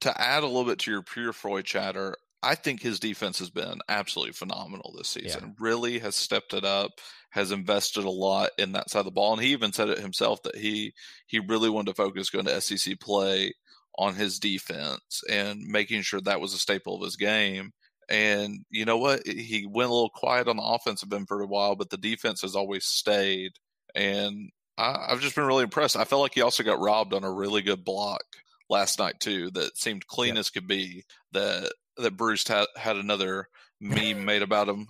to 0.00 0.20
add 0.20 0.42
a 0.42 0.46
little 0.46 0.64
bit 0.64 0.78
to 0.80 0.90
your 0.90 1.02
Purifoy 1.02 1.62
chatter, 1.62 2.16
I 2.42 2.54
think 2.54 2.80
his 2.80 3.00
defense 3.00 3.38
has 3.38 3.50
been 3.50 3.80
absolutely 3.88 4.32
phenomenal 4.32 4.94
this 4.96 5.08
season. 5.08 5.56
Really 5.58 5.98
has 5.98 6.14
stepped 6.14 6.54
it 6.54 6.64
up, 6.64 6.92
has 7.36 7.52
invested 7.52 8.04
a 8.04 8.10
lot 8.10 8.50
in 8.58 8.72
that 8.72 8.90
side 8.90 9.00
of 9.00 9.04
the 9.04 9.10
ball, 9.10 9.34
and 9.34 9.42
he 9.42 9.52
even 9.52 9.72
said 9.72 9.90
it 9.90 9.98
himself 9.98 10.42
that 10.42 10.56
he 10.56 10.92
he 11.26 11.38
really 11.38 11.70
wanted 11.70 11.94
to 11.94 12.02
focus 12.02 12.30
going 12.30 12.46
to 12.46 12.60
SEC 12.60 12.98
play 12.98 13.52
on 13.98 14.14
his 14.14 14.38
defense 14.38 15.22
and 15.30 15.60
making 15.66 16.02
sure 16.02 16.20
that 16.20 16.40
was 16.40 16.54
a 16.54 16.58
staple 16.58 16.96
of 16.96 17.02
his 17.02 17.16
game. 17.16 17.72
And 18.08 18.64
you 18.70 18.84
know 18.84 18.98
what? 18.98 19.26
He 19.26 19.66
went 19.66 19.90
a 19.90 19.92
little 19.92 20.10
quiet 20.10 20.48
on 20.48 20.56
the 20.56 20.62
offensive 20.62 21.12
end 21.12 21.28
for 21.28 21.42
a 21.42 21.46
while, 21.46 21.76
but 21.76 21.90
the 21.90 21.96
defense 21.96 22.40
has 22.42 22.56
always 22.56 22.84
stayed. 22.84 23.52
And 23.94 24.50
I, 24.78 25.08
I've 25.10 25.20
just 25.20 25.34
been 25.34 25.46
really 25.46 25.64
impressed. 25.64 25.96
I 25.96 26.04
felt 26.04 26.22
like 26.22 26.34
he 26.34 26.42
also 26.42 26.62
got 26.62 26.80
robbed 26.80 27.14
on 27.14 27.24
a 27.24 27.32
really 27.32 27.62
good 27.62 27.84
block 27.84 28.22
last 28.70 28.98
night 28.98 29.20
too 29.20 29.50
that 29.52 29.76
seemed 29.76 30.06
clean 30.06 30.34
yeah. 30.34 30.40
as 30.40 30.50
could 30.50 30.66
be. 30.66 31.04
That 31.32 31.72
that 31.98 32.16
Bruce 32.16 32.46
had 32.48 32.66
had 32.76 32.96
another 32.96 33.48
meme 33.80 34.24
made 34.24 34.42
about 34.42 34.68
him. 34.68 34.86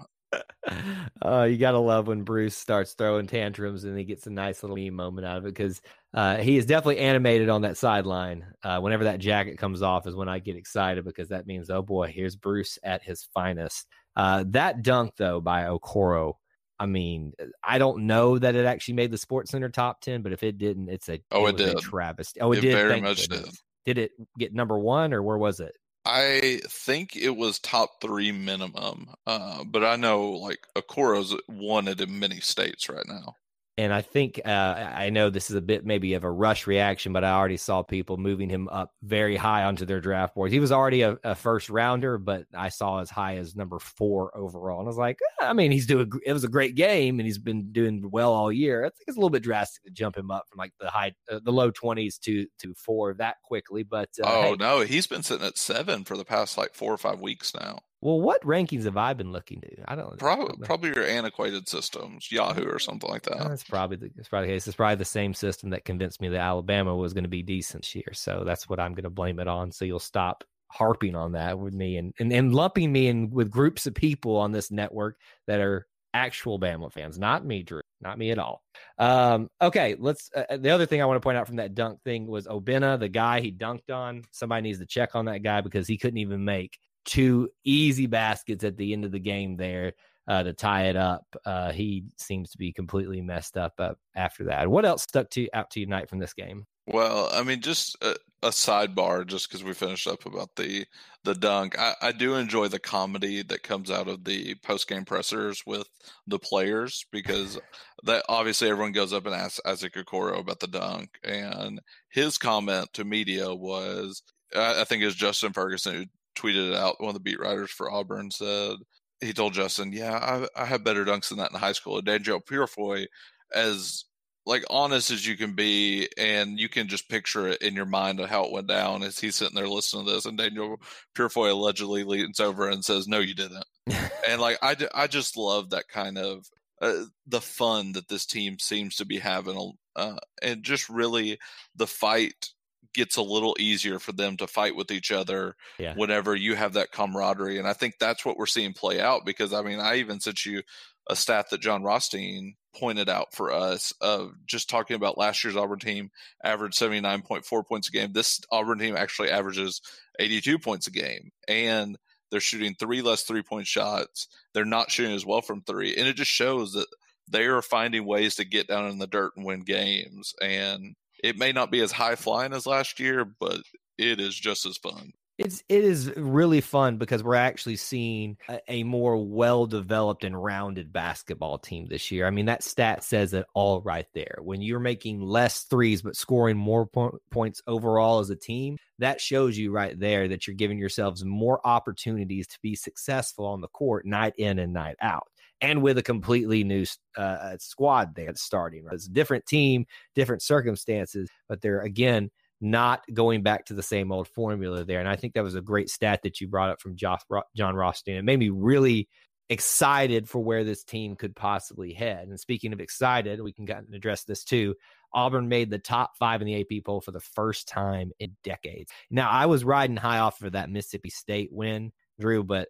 Uh, 1.25 1.45
you 1.45 1.57
gotta 1.57 1.79
love 1.79 2.09
when 2.09 2.23
Bruce 2.23 2.57
starts 2.57 2.93
throwing 2.95 3.27
tantrums 3.27 3.85
and 3.85 3.97
he 3.97 4.05
gets 4.05 4.27
a 4.27 4.31
nice 4.31 4.63
little 4.63 4.77
meme 4.77 4.95
moment 4.95 5.27
out 5.27 5.39
of 5.39 5.45
it 5.45 5.55
because 5.55 5.81
uh, 6.15 6.37
he 6.37 6.57
is 6.57 6.67
definitely 6.67 6.99
animated 6.99 7.49
on 7.49 7.63
that 7.63 7.77
sideline. 7.77 8.45
Uh, 8.63 8.81
whenever 8.81 9.05
that 9.05 9.21
jacket 9.21 9.59
comes 9.59 9.83
off 9.83 10.07
is 10.07 10.15
when 10.15 10.29
I 10.29 10.39
get 10.39 10.57
excited 10.57 11.05
because 11.05 11.29
that 11.29 11.47
means 11.47 11.71
oh 11.71 11.83
boy, 11.83 12.09
here's 12.09 12.37
Bruce 12.37 12.79
at 12.83 13.03
his 13.03 13.29
finest. 13.33 13.87
Uh, 14.15 14.45
that 14.49 14.83
dunk 14.83 15.13
though 15.17 15.41
by 15.41 15.65
Okoro 15.65 16.35
I 16.79 16.87
mean, 16.87 17.33
I 17.63 17.79
don't 17.79 18.07
know 18.07 18.39
that 18.39 18.55
it 18.55 18.67
actually 18.67 18.95
made 18.95 19.11
the 19.11 19.19
Sports 19.19 19.51
Center 19.51 19.69
top 19.69 20.01
ten, 20.01 20.23
but 20.23 20.33
if 20.33 20.43
it 20.43 20.59
didn't, 20.59 20.89
it's 20.89 21.09
a 21.09 21.21
oh, 21.33 21.47
it, 21.47 21.59
it 21.61 21.67
did 21.67 21.79
travesty. 21.79 22.41
Oh, 22.41 22.53
it, 22.53 22.59
it 22.59 22.61
did. 22.63 22.75
Very 22.75 23.01
much 23.01 23.29
did. 23.29 23.49
Did 23.85 23.99
it 23.99 24.13
get 24.39 24.53
number 24.53 24.79
one, 24.79 25.15
or 25.15 25.23
where 25.23 25.39
was 25.39 25.61
it? 25.61 25.75
I 26.07 26.61
think 26.69 27.17
it 27.17 27.37
was 27.37 27.59
top 27.59 28.01
three 28.01 28.33
minimum, 28.33 29.11
uh, 29.27 29.65
but 29.65 29.85
I 29.85 29.97
know 29.97 30.31
like 30.31 30.67
Okoro's 30.77 31.35
wanted 31.49 32.01
in 32.01 32.19
many 32.19 32.41
states 32.41 32.89
right 32.89 33.07
now 33.07 33.37
and 33.79 33.93
I 33.93 34.01
think 34.01 34.41
uh, 34.45 34.49
I 34.49 35.11
know 35.11 35.29
this 35.29 35.51
is 35.51 35.57
a 35.57 35.61
bit 35.61 35.85
maybe 35.85 36.15
of 36.15 36.25
a 36.25 36.31
rush 36.31 36.67
reaction, 36.67 37.13
but 37.13 37.25
I 37.25 37.33
already 37.33 37.59
saw 37.59 37.83
people 37.83 38.17
moving 38.17 38.49
him 38.49 38.69
up 38.69 38.93
very 39.03 39.37
high 39.37 39.65
onto 39.65 39.85
their 39.85 40.01
draft 40.01 40.35
boards. 40.35 40.53
He 40.53 40.61
was 40.61 40.73
already 40.73 41.03
a, 41.03 41.19
a, 41.23 41.35
first 41.35 41.69
rounder, 41.69 42.17
but 42.17 42.47
I 42.55 42.71
saw 42.71 43.01
as 43.01 43.11
high 43.11 43.37
as 43.37 43.55
number 43.55 43.79
four 43.79 44.35
overall, 44.35 44.79
and 44.79 44.87
I 44.87 44.89
was 44.89 44.97
like, 44.97 45.19
I 45.41 45.53
mean, 45.53 45.73
he's 45.73 45.87
doing. 45.87 46.11
It 46.25 46.33
was 46.33 46.45
a 46.45 46.49
great 46.49 46.75
game, 46.75 47.21
and 47.21 47.27
he's 47.27 47.39
been 47.39 47.71
doing 47.71 48.09
well 48.11 48.33
all 48.33 48.51
year. 48.51 48.81
I 48.81 48.89
think 48.89 49.09
it's 49.09 49.17
a 49.19 49.21
little 49.21 49.31
bit 49.31 49.43
drastic 49.43 49.85
to 49.85 49.91
jump 49.91 50.17
him 50.17 50.31
up 50.31 50.45
from 50.49 50.59
like 50.59 50.73
the 50.81 50.89
high, 50.89 51.13
uh, 51.31 51.41
the 51.43 51.53
low 51.53 51.71
twenties 51.71 52.17
to 52.21 52.47
to 52.61 52.75
four 52.75 53.13
that 53.15 53.37
quickly. 53.45 53.83
But 53.83 54.09
uh, 54.23 54.27
oh 54.27 54.43
hey. 54.43 54.57
no, 54.59 54.81
he's 54.81 55.07
been 55.07 55.23
sitting 55.23 55.47
at 55.47 55.59
seven 55.59 56.05
for 56.05 56.17
the 56.17 56.25
past 56.25 56.57
like 56.57 56.75
four 56.75 56.95
or 56.95 56.99
five 56.99 57.21
weeks 57.21 57.55
now. 57.55 57.81
Well, 58.03 58.21
what 58.21 58.43
rankings 58.43 58.85
have 58.85 58.97
I 58.97 59.15
been 59.15 59.33
looking 59.33 59.61
to? 59.63 59.91
I 59.91 59.97
don't 59.97 60.19
probably 60.19 60.55
probably 60.65 60.91
your 60.91 61.07
antiquated 61.07 61.69
systems, 61.69 62.31
Yahoo 62.31 62.67
or 62.67 62.79
something 62.79 63.09
like 63.09 63.23
that. 63.23 63.39
That's 63.39 63.65
probably 63.65 63.97
the 63.97 64.11
that's 64.15 64.29
probably 64.29 64.49
the 64.49 64.55
case. 64.55 64.67
It's 64.67 64.77
probably 64.77 64.97
the 64.97 65.05
same 65.05 65.33
system 65.33 65.71
that 65.71 65.85
convinced 65.85 66.21
me 66.21 66.29
that 66.29 66.41
Alabama 66.41 66.95
was 66.95 67.15
going 67.15 67.25
to 67.25 67.31
be 67.31 67.43
decent 67.43 67.85
this 67.85 67.95
year. 67.95 68.13
So 68.13 68.43
that's 68.45 68.69
what 68.69 68.81
I'm 68.81 68.93
going 68.93 69.05
to 69.05 69.11
blame 69.11 69.39
it 69.39 69.49
on. 69.49 69.73
So 69.73 69.85
you'll 69.85 69.99
stop 69.99 70.45
harping 70.69 71.15
on 71.15 71.33
that 71.33 71.59
with 71.59 71.73
me 71.73 71.97
and, 71.97 72.13
and 72.19 72.33
and 72.33 72.55
lumping 72.55 72.93
me 72.93 73.09
in 73.09 73.31
with 73.31 73.51
groups 73.51 73.87
of 73.87 73.95
people 73.95 74.37
on 74.37 74.53
this 74.53 74.71
network 74.71 75.17
that 75.47 75.61
are 75.61 75.87
actual 76.17 76.59
Bama 76.59 76.91
fans, 76.91 77.19
not 77.19 77.45
me, 77.45 77.63
Drew, 77.63 77.83
not 78.01 78.19
me 78.19 78.31
at 78.31 78.39
all. 78.39 78.63
Um, 78.99 79.49
okay, 79.61 79.97
let's. 79.99 80.31
Uh, 80.35 80.57
the 80.57 80.71
other 80.71 80.87
thing 80.87 81.03
I 81.03 81.07
want 81.07 81.17
to 81.17 81.25
point 81.25 81.39
out 81.39 81.47
from 81.47 81.57
that 81.57 81.75
dunk 81.75 82.03
thing 82.05 82.27
was 82.27 82.47
Obinna, 82.47 82.99
the 82.99 83.09
guy 83.09 83.41
he 83.41 83.53
dunked 83.53 83.91
on. 83.91 84.25
Somebody 84.33 84.63
needs 84.63 84.79
to 84.79 84.87
check 84.87 85.15
on 85.15 85.27
that 85.27 85.43
guy 85.43 85.61
because 85.61 85.87
he 85.87 85.99
couldn't 85.99 86.19
even 86.19 86.45
make 86.45 86.79
two 87.07 87.49
easy 87.65 88.07
baskets 88.07 88.65
at 88.65 88.77
the 88.77 88.93
end 88.93 89.05
of 89.05 89.13
the 89.13 89.19
game 89.19 89.57
there 89.57 89.95
uh, 90.29 90.43
to 90.43 90.53
tie 90.53 90.85
it 90.85 90.97
up. 90.97 91.25
Uh, 91.45 91.73
he 91.73 92.05
seems 92.19 92.51
to 92.51 92.59
be 92.59 92.73
completely 92.73 93.23
messed 93.23 93.57
up 93.57 93.75
uh, 93.79 93.95
after 94.15 94.45
that. 94.45 94.69
What 94.69 94.85
else 94.85 95.05
stuck 95.05 95.31
to 95.31 95.49
out 95.55 95.71
to 95.71 95.81
you 95.81 95.87
tonight 95.87 96.11
from 96.11 96.19
this 96.19 96.35
game? 96.35 96.67
Well, 96.89 97.31
I 97.33 97.43
mean, 97.43 97.63
just 97.63 97.97
a, 98.03 98.15
a 98.43 98.51
sidebar, 98.51 99.27
just 99.27 99.49
because 99.49 99.65
we 99.65 99.73
finished 99.73 100.07
up 100.07 100.25
about 100.25 100.51
the 100.57 100.85
the 101.25 101.35
dunk. 101.35 101.77
I, 101.79 101.95
I, 102.01 102.13
do 102.13 102.35
enjoy 102.35 102.69
the 102.69 102.79
comedy 102.79 103.43
that 103.43 103.65
comes 103.65 103.91
out 103.91 104.07
of 104.07 104.23
the 104.23 104.55
post 104.63 104.89
game 104.89 105.05
pressers 105.05 105.65
with 105.67 105.89
the 106.29 106.39
players 106.39 107.05
because 107.11 107.59
that 108.05 108.25
obviously 108.29 108.71
everyone 108.71 108.93
goes 108.93 109.13
up 109.13 109.27
and 109.27 109.35
asks 109.35 109.61
Isaac 109.67 109.95
Okoro 109.95 110.39
about 110.39 110.61
the 110.61 110.69
dunk, 110.69 111.11
and 111.25 111.81
his 112.09 112.39
comment 112.39 112.89
to 112.93 113.05
media 113.05 113.53
was, 113.53 114.23
I, 114.55 114.85
think 114.85 115.03
it 115.03 115.07
was 115.07 115.17
Justin 115.17 115.53
Ferguson 115.53 116.09
tweeted 116.37 116.71
it 116.71 116.77
out. 116.77 117.01
One 117.01 117.09
of 117.09 117.15
the 117.15 117.21
beat 117.21 117.41
writers 117.41 117.71
for 117.71 117.91
Auburn 117.91 118.31
said 118.31 118.77
he 119.21 119.33
told 119.33 119.55
Justin, 119.55 119.93
"Yeah, 119.93 120.13
I, 120.57 120.63
I 120.63 120.65
had 120.67 120.85
better 120.85 121.05
dunks 121.05 121.29
than 121.29 121.39
that 121.39 121.53
in 121.53 121.59
high 121.59 121.73
school." 121.73 121.99
And 121.99 122.07
Danjel 122.07 122.45
Purifoy, 122.45 123.07
as 123.55 124.05
like 124.45 124.65
honest 124.71 125.11
as 125.11 125.27
you 125.27 125.37
can 125.37 125.55
be, 125.55 126.09
and 126.17 126.59
you 126.59 126.69
can 126.69 126.89
just 126.89 127.09
picture 127.09 127.49
it 127.49 127.63
in 127.63 127.75
your 127.75 127.87
mind 127.87 128.21
of 128.21 128.29
how 128.29 128.45
it 128.45 128.53
went 128.53 128.69
down 128.69 129.03
as 129.03 129.19
he's 129.19 129.35
sitting 129.35 129.57
there 129.57 129.69
listening 129.69 130.07
to 130.07 130.13
this, 130.13 130.27
and 130.27 130.39
Danjel 130.39 130.77
Purifoy 131.17 131.51
allegedly 131.51 132.05
leans 132.05 132.41
over 132.41 132.69
and 132.69 132.85
says, 132.85 133.09
"No, 133.09 133.19
you 133.19 133.35
didn't." 133.35 133.65
and 134.29 134.41
like 134.41 134.59
I, 134.63 134.77
I 134.95 135.07
just 135.07 135.37
love 135.37 135.71
that 135.71 135.89
kind 135.89 136.19
of 136.19 136.47
uh, 136.81 137.05
the 137.27 137.41
fun 137.41 137.93
that 137.93 138.09
this 138.09 138.27
team 138.27 138.59
seems 138.59 138.97
to 138.97 139.05
be 139.05 139.19
having, 139.19 139.73
uh, 139.97 140.17
and 140.43 140.63
just 140.63 140.89
really 140.89 141.39
the 141.75 141.87
fight 141.87 142.51
gets 142.97 143.17
a 143.17 143.23
little 143.23 143.55
easier 143.61 143.99
for 143.99 144.13
them 144.13 144.37
to 144.39 144.47
fight 144.47 144.75
with 144.75 144.91
each 144.91 145.13
other 145.13 145.55
yeah. 145.79 145.95
whenever 145.95 146.35
you 146.35 146.57
have 146.57 146.73
that 146.73 146.91
camaraderie. 146.91 147.59
And 147.59 147.69
I 147.69 147.73
think 147.73 147.95
that's 147.99 148.25
what 148.25 148.37
we're 148.37 148.47
seeing 148.47 148.73
play 148.73 149.01
out 149.01 149.25
because 149.25 149.53
I 149.53 149.63
mean, 149.63 149.79
I 149.79 149.97
even 149.97 150.19
sent 150.19 150.45
you 150.45 150.63
a 151.09 151.15
stat 151.15 151.51
that 151.51 151.61
Jon 151.61 151.83
Rothstein 151.83 152.57
pointed 152.75 153.09
out 153.09 153.33
for 153.33 153.53
us 153.53 153.93
of 154.01 154.33
just 154.47 154.69
talking 154.69 154.97
about 154.97 155.19
last 155.19 155.45
year's 155.45 155.57
Auburn 155.57 155.79
team 155.79 156.11
averaged 156.43 156.79
79.4 156.79 157.67
points 157.67 157.89
a 157.89 157.93
game. 157.93 158.13
This 158.13 158.41
Auburn 158.51 158.79
team 158.79 158.97
actually 158.97 159.31
averages 159.31 159.81
82 160.19 160.59
points 160.59 160.87
a 160.87 160.91
game. 160.91 161.31
And 161.47 161.97
they're 162.31 162.41
shooting 162.41 162.75
three 162.75 163.03
less 163.03 163.23
three 163.23 163.43
point 163.43 163.67
shots. 163.67 164.29
They're 164.53 164.65
not 164.65 164.91
shooting 164.91 165.15
as 165.15 165.25
well 165.25 165.43
from 165.43 165.63
three. 165.63 165.95
And 165.97 166.09
it 166.09 166.17
just 166.17 166.31
shows 166.31 166.73
that 166.73 166.87
they 167.29 167.45
are 167.45 167.63
finding 167.63 168.05
ways 168.05 168.37
to 168.37 168.45
get 168.45 168.69
down 168.69 168.89
in 168.89 168.99
the 168.99 169.07
dirt 169.07 169.33
and 169.37 169.45
win 169.45 169.61
games. 169.61 170.35
And 170.43 170.97
it 171.23 171.39
may 171.39 171.53
not 171.53 171.71
be 171.71 171.81
as 171.81 171.93
high 171.93 172.15
flying 172.15 172.53
as 172.53 172.67
last 172.67 173.01
year, 173.01 173.25
but 173.25 173.61
it 173.99 174.21
is 174.21 174.35
just 174.35 174.67
as 174.67 174.77
fun. 174.77 175.13
It's 175.39 175.63
it 175.69 175.85
is 175.85 176.17
really 176.17 176.63
fun 176.63 176.97
because 176.97 177.23
we're 177.23 177.35
actually 177.35 177.77
seeing 177.77 178.39
a, 178.49 178.59
a 178.69 178.83
more 178.85 179.19
well 179.23 179.67
developed 179.67 180.25
and 180.25 180.43
rounded 180.43 180.95
basketball 180.95 181.59
team 181.59 181.89
this 181.89 182.11
year. 182.11 182.27
I 182.27 182.31
mean 182.31 182.47
that 182.47 182.63
stat 182.63 183.05
says 183.05 183.35
it 183.35 183.45
all 183.53 183.83
right 183.83 184.07
there. 184.15 184.39
When 184.41 184.63
you're 184.63 184.81
making 184.81 185.21
less 185.21 185.65
threes 185.65 186.01
but 186.01 186.17
scoring 186.17 186.57
more 186.57 186.87
po- 186.87 187.19
points 187.31 187.61
overall 187.67 188.21
as 188.21 188.31
a 188.31 188.37
team, 188.37 188.79
that 188.99 189.21
shows 189.21 189.59
you 189.59 189.73
right 189.73 189.99
there 189.99 190.27
that 190.29 190.47
you're 190.47 190.57
giving 190.57 190.79
yourselves 190.79 191.23
more 191.23 191.61
opportunities 191.67 192.47
to 192.47 192.59
be 192.63 192.75
successful 192.75 193.45
on 193.45 193.61
the 193.61 193.69
court 193.69 194.07
night 194.07 194.33
in 194.39 194.59
and 194.59 194.73
night 194.73 194.97
out 195.03 195.29
and 195.61 195.83
with 195.83 195.99
a 195.99 196.03
completely 196.03 196.65
new 196.65 196.85
uh, 197.17 197.21
uh, 197.21 197.57
squad 197.59 198.15
there 198.15 198.33
starting. 198.37 198.85
Right? 198.85 198.95
It's 198.95 199.07
a 199.07 199.13
different 199.13 199.47
team, 199.47 199.87
different 200.15 200.43
circumstances, 200.43 201.29
but 201.49 201.61
they're 201.61 201.81
again 201.81 202.31
not 202.61 203.03
going 203.13 203.43
back 203.43 203.67
to 203.67 203.75
the 203.75 203.83
same 203.83 204.11
old 204.11 204.29
formula 204.29 204.85
there. 204.85 205.01
And 205.01 205.09
I 205.09 205.17
think 205.17 205.35
that 205.35 205.45
was 205.45 205.55
a 205.55 205.61
great 205.61 205.91
stat 205.91 206.21
that 206.23 206.41
you 206.41 206.49
brought 206.49 206.71
up 206.71 206.81
from 206.81 206.97
Josh, 206.97 207.21
Jon 207.55 207.77
Rothstein. 207.77 208.17
It 208.17 208.25
made 208.25 208.39
me 208.39 208.49
really 208.49 209.09
excited 209.49 210.29
for 210.29 210.43
where 210.43 210.65
this 210.65 210.83
team 210.83 211.15
could 211.17 211.37
possibly 211.37 211.93
head. 211.93 212.29
And 212.29 212.41
speaking 212.41 212.73
of 212.73 212.81
excited, 212.81 213.41
we 213.41 213.53
can 213.53 213.69
address 213.95 214.25
this 214.25 214.45
too. 214.45 214.75
Auburn 215.13 215.49
made 215.49 215.71
the 215.71 215.79
top 215.79 216.17
five 216.19 216.43
in 216.43 216.47
the 216.47 216.61
AP 216.61 216.85
poll 216.85 217.01
for 217.01 217.13
the 217.13 217.21
first 217.21 217.69
time 217.69 218.11
in 218.19 218.37
decades. 218.43 218.91
Now, 219.11 219.31
I 219.31 219.47
was 219.47 219.65
riding 219.65 219.97
high 219.97 220.19
off 220.19 220.43
of 220.43 220.53
that 220.53 220.71
Mississippi 220.71 221.11
State 221.11 221.51
win, 221.53 221.93
Drew, 222.19 222.43
but 222.43 222.69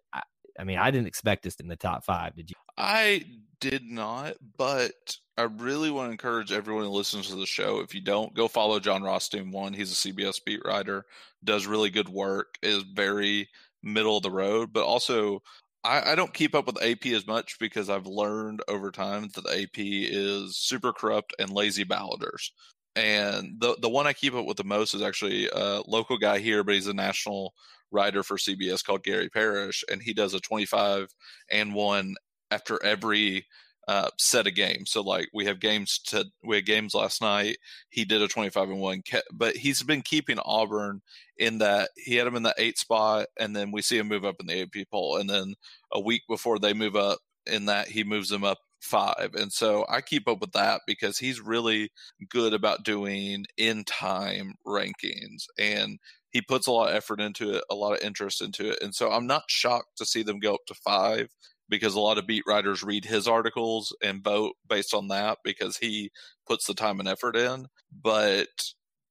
I 0.59 0.63
mean, 0.63 0.77
I 0.77 0.91
didn't 0.91 1.07
expect 1.07 1.43
this 1.43 1.55
in 1.55 1.67
the 1.67 1.75
top 1.75 2.03
five. 2.03 2.35
Did 2.35 2.49
you? 2.49 2.55
I 2.77 3.23
did 3.59 3.83
not, 3.83 4.33
but 4.57 5.17
I 5.37 5.43
really 5.43 5.91
want 5.91 6.07
to 6.07 6.11
encourage 6.11 6.51
everyone 6.51 6.83
who 6.83 6.89
listens 6.89 7.29
to 7.29 7.35
the 7.35 7.45
show. 7.45 7.79
If 7.79 7.93
you 7.93 8.01
don't, 8.01 8.33
go 8.33 8.47
follow 8.47 8.79
Jon 8.79 9.03
Rothstein. 9.03 9.51
One, 9.51 9.73
he's 9.73 9.91
a 9.91 9.95
CBS 9.95 10.39
beat 10.43 10.61
writer, 10.65 11.05
does 11.43 11.67
really 11.67 11.89
good 11.89 12.09
work, 12.09 12.55
is 12.61 12.83
very 12.83 13.49
middle 13.83 14.17
of 14.17 14.23
the 14.23 14.31
road, 14.31 14.73
but 14.73 14.83
also 14.83 15.41
I, 15.83 16.11
I, 16.11 16.15
don't 16.15 16.33
keep 16.33 16.55
up 16.55 16.65
with 16.65 16.83
AP 16.83 17.05
as 17.07 17.27
much 17.27 17.57
because 17.59 17.89
I've 17.89 18.07
learned 18.07 18.61
over 18.67 18.91
time 18.91 19.29
that 19.35 19.43
the 19.43 19.61
AP 19.61 19.77
is 19.77 20.57
super 20.57 20.91
corrupt 20.91 21.33
and 21.39 21.49
lazy 21.51 21.83
ballotters. 21.83 22.51
And 22.95 23.59
the 23.59 23.77
the 23.79 23.89
one 23.89 24.07
I 24.07 24.13
keep 24.13 24.33
up 24.33 24.45
with 24.45 24.57
the 24.57 24.63
most 24.63 24.95
is 24.95 25.03
actually 25.03 25.47
a 25.53 25.81
local 25.85 26.17
guy 26.17 26.39
here, 26.39 26.63
but 26.63 26.73
he's 26.73 26.87
a 26.87 26.93
national 26.93 27.53
writer 27.91 28.23
for 28.23 28.37
CBS 28.37 28.83
called 28.83 29.03
Gary 29.03 29.29
Parrish, 29.29 29.83
and 29.91 30.01
he 30.01 30.13
does 30.13 30.33
a 30.33 30.39
25 30.39 31.13
and 31.49 31.73
one 31.73 32.15
after 32.51 32.83
every 32.83 33.45
uh, 33.87 34.09
set 34.17 34.47
of 34.47 34.55
games. 34.55 34.91
So 34.91 35.01
like 35.01 35.29
we 35.33 35.45
have 35.45 35.61
games 35.61 35.99
to 36.07 36.25
we 36.43 36.57
had 36.57 36.65
games 36.65 36.93
last 36.93 37.21
night. 37.21 37.57
He 37.89 38.03
did 38.03 38.21
a 38.21 38.27
25 38.27 38.69
and 38.69 38.79
one, 38.79 39.01
but 39.31 39.55
he's 39.55 39.81
been 39.81 40.01
keeping 40.01 40.39
Auburn 40.39 41.01
in 41.37 41.59
that 41.59 41.89
he 41.95 42.15
had 42.15 42.27
him 42.27 42.35
in 42.35 42.43
the 42.43 42.55
eight 42.57 42.77
spot, 42.77 43.27
and 43.39 43.55
then 43.55 43.71
we 43.71 43.81
see 43.81 43.97
him 43.97 44.07
move 44.07 44.25
up 44.25 44.35
in 44.39 44.47
the 44.47 44.61
AP 44.61 44.87
poll, 44.91 45.17
and 45.17 45.29
then 45.29 45.55
a 45.93 45.99
week 45.99 46.23
before 46.27 46.59
they 46.59 46.73
move 46.73 46.95
up 46.95 47.19
in 47.45 47.65
that 47.65 47.87
he 47.87 48.03
moves 48.03 48.29
them 48.29 48.43
up 48.43 48.59
five. 48.81 49.31
And 49.33 49.51
so 49.51 49.85
I 49.89 50.01
keep 50.01 50.27
up 50.27 50.41
with 50.41 50.51
that 50.51 50.81
because 50.85 51.17
he's 51.17 51.39
really 51.41 51.91
good 52.29 52.53
about 52.53 52.83
doing 52.83 53.45
in 53.57 53.83
time 53.85 54.53
rankings 54.65 55.45
and 55.57 55.99
he 56.37 56.41
puts 56.41 56.67
a 56.67 56.71
lot 56.71 56.89
of 56.89 56.95
effort 56.95 57.19
into 57.19 57.51
it, 57.51 57.63
a 57.67 57.73
lot 57.73 57.93
of 57.93 58.03
interest 58.03 58.43
into 58.43 58.69
it. 58.69 58.77
And 58.79 58.93
so 58.93 59.11
I'm 59.11 59.25
not 59.25 59.45
shocked 59.47 59.97
to 59.97 60.05
see 60.05 60.21
them 60.21 60.37
go 60.37 60.53
up 60.53 60.67
to 60.67 60.75
five 60.75 61.29
because 61.67 61.95
a 61.95 61.99
lot 61.99 62.19
of 62.19 62.27
beat 62.27 62.43
writers 62.45 62.83
read 62.83 63.05
his 63.05 63.27
articles 63.27 63.95
and 64.03 64.23
vote 64.23 64.53
based 64.69 64.93
on 64.93 65.07
that 65.07 65.39
because 65.43 65.77
he 65.77 66.11
puts 66.45 66.67
the 66.67 66.75
time 66.75 66.99
and 66.99 67.09
effort 67.09 67.35
in. 67.35 67.65
But 67.91 68.49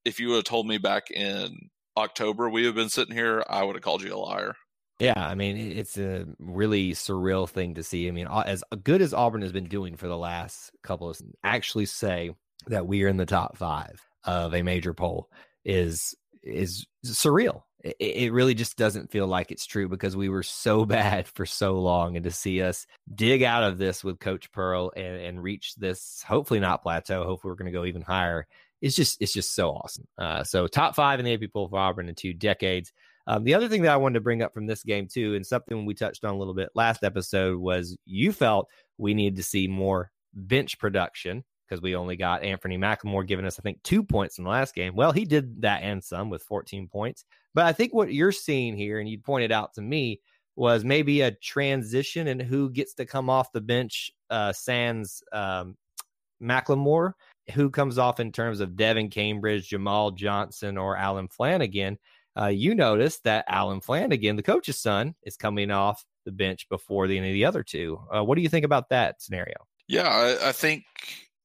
if 0.04 0.20
you 0.20 0.28
would 0.28 0.36
have 0.36 0.44
told 0.44 0.68
me 0.68 0.78
back 0.78 1.10
in 1.10 1.68
October 1.96 2.48
we 2.48 2.64
have 2.64 2.76
been 2.76 2.90
sitting 2.90 3.16
here, 3.16 3.42
I 3.50 3.64
would 3.64 3.74
have 3.74 3.82
called 3.82 4.04
you 4.04 4.14
a 4.14 4.16
liar. 4.16 4.54
Yeah, 5.00 5.14
I 5.16 5.34
mean 5.34 5.56
it's 5.56 5.98
a 5.98 6.26
really 6.38 6.92
surreal 6.92 7.48
thing 7.48 7.74
to 7.74 7.82
see. 7.82 8.06
I 8.06 8.12
mean, 8.12 8.28
as 8.28 8.62
good 8.84 9.02
as 9.02 9.12
Auburn 9.12 9.42
has 9.42 9.50
been 9.50 9.66
doing 9.66 9.96
for 9.96 10.06
the 10.06 10.16
last 10.16 10.70
couple 10.84 11.10
of 11.10 11.20
actually 11.42 11.86
say 11.86 12.36
that 12.68 12.86
we 12.86 13.02
are 13.02 13.08
in 13.08 13.16
the 13.16 13.26
top 13.26 13.56
five 13.56 14.00
of 14.22 14.54
a 14.54 14.62
major 14.62 14.94
poll 14.94 15.28
is 15.64 16.14
is 16.46 16.86
surreal. 17.04 17.62
It, 17.84 17.96
it 17.98 18.32
really 18.32 18.54
just 18.54 18.76
doesn't 18.76 19.10
feel 19.10 19.26
like 19.26 19.50
it's 19.50 19.66
true 19.66 19.88
because 19.88 20.16
we 20.16 20.28
were 20.28 20.42
so 20.42 20.84
bad 20.86 21.28
for 21.28 21.46
so 21.46 21.80
long, 21.80 22.16
and 22.16 22.24
to 22.24 22.30
see 22.30 22.62
us 22.62 22.86
dig 23.14 23.42
out 23.42 23.62
of 23.62 23.78
this 23.78 24.02
with 24.02 24.20
Coach 24.20 24.50
Pearl 24.52 24.92
and, 24.96 25.16
and 25.16 25.42
reach 25.42 25.74
this 25.76 26.24
hopefully 26.26 26.60
not 26.60 26.82
plateau. 26.82 27.24
Hopefully 27.24 27.50
we're 27.50 27.56
going 27.56 27.72
to 27.72 27.78
go 27.78 27.84
even 27.84 28.02
higher. 28.02 28.46
It's 28.82 28.96
just 28.96 29.20
it's 29.20 29.32
just 29.32 29.54
so 29.54 29.70
awesome. 29.70 30.06
Uh, 30.18 30.44
so 30.44 30.66
top 30.66 30.94
five 30.94 31.18
in 31.18 31.24
the 31.24 31.34
AP 31.34 31.52
poll 31.52 31.68
for 31.68 31.78
Auburn 31.78 32.08
in 32.08 32.14
two 32.14 32.34
decades. 32.34 32.92
Um, 33.28 33.42
the 33.42 33.54
other 33.54 33.68
thing 33.68 33.82
that 33.82 33.92
I 33.92 33.96
wanted 33.96 34.14
to 34.14 34.20
bring 34.20 34.42
up 34.42 34.54
from 34.54 34.66
this 34.66 34.84
game 34.84 35.08
too, 35.08 35.34
and 35.34 35.44
something 35.44 35.84
we 35.84 35.94
touched 35.94 36.24
on 36.24 36.34
a 36.34 36.38
little 36.38 36.54
bit 36.54 36.68
last 36.74 37.02
episode, 37.02 37.58
was 37.58 37.96
you 38.04 38.32
felt 38.32 38.68
we 38.98 39.14
needed 39.14 39.36
to 39.36 39.42
see 39.42 39.66
more 39.66 40.12
bench 40.32 40.78
production 40.78 41.42
because 41.66 41.82
we 41.82 41.96
only 41.96 42.16
got 42.16 42.42
Anthony 42.42 42.78
McLemore 42.78 43.26
giving 43.26 43.44
us, 43.44 43.58
I 43.58 43.62
think, 43.62 43.82
two 43.82 44.02
points 44.02 44.38
in 44.38 44.44
the 44.44 44.50
last 44.50 44.74
game. 44.74 44.94
Well, 44.94 45.12
he 45.12 45.24
did 45.24 45.62
that 45.62 45.82
and 45.82 46.02
some 46.02 46.30
with 46.30 46.42
14 46.42 46.88
points. 46.88 47.24
But 47.54 47.66
I 47.66 47.72
think 47.72 47.92
what 47.94 48.12
you're 48.12 48.32
seeing 48.32 48.76
here, 48.76 49.00
and 49.00 49.08
you 49.08 49.18
pointed 49.18 49.52
out 49.52 49.74
to 49.74 49.82
me, 49.82 50.20
was 50.54 50.84
maybe 50.84 51.20
a 51.20 51.32
transition 51.32 52.28
in 52.28 52.40
who 52.40 52.70
gets 52.70 52.94
to 52.94 53.04
come 53.04 53.28
off 53.28 53.52
the 53.52 53.60
bench, 53.60 54.10
uh, 54.30 54.52
sans 54.52 55.22
um, 55.32 55.76
McLemore, 56.42 57.12
who 57.52 57.70
comes 57.70 57.98
off 57.98 58.20
in 58.20 58.32
terms 58.32 58.60
of 58.60 58.76
Devin 58.76 59.10
Cambridge, 59.10 59.68
Jamal 59.68 60.10
Johnson, 60.12 60.78
or 60.78 60.96
Allen 60.96 61.28
Flanagan. 61.28 61.98
Uh, 62.38 62.46
you 62.46 62.74
notice 62.74 63.18
that 63.20 63.44
Allen 63.48 63.80
Flanagan, 63.80 64.36
the 64.36 64.42
coach's 64.42 64.78
son, 64.78 65.14
is 65.22 65.36
coming 65.36 65.70
off 65.70 66.04
the 66.24 66.32
bench 66.32 66.68
before 66.68 67.06
the, 67.06 67.16
any 67.16 67.28
of 67.30 67.34
the 67.34 67.44
other 67.44 67.62
two. 67.62 67.98
Uh, 68.14 68.22
what 68.22 68.36
do 68.36 68.42
you 68.42 68.48
think 68.48 68.64
about 68.64 68.88
that 68.90 69.22
scenario? 69.22 69.56
Yeah, 69.88 70.08
I, 70.08 70.48
I 70.48 70.52
think 70.52 70.84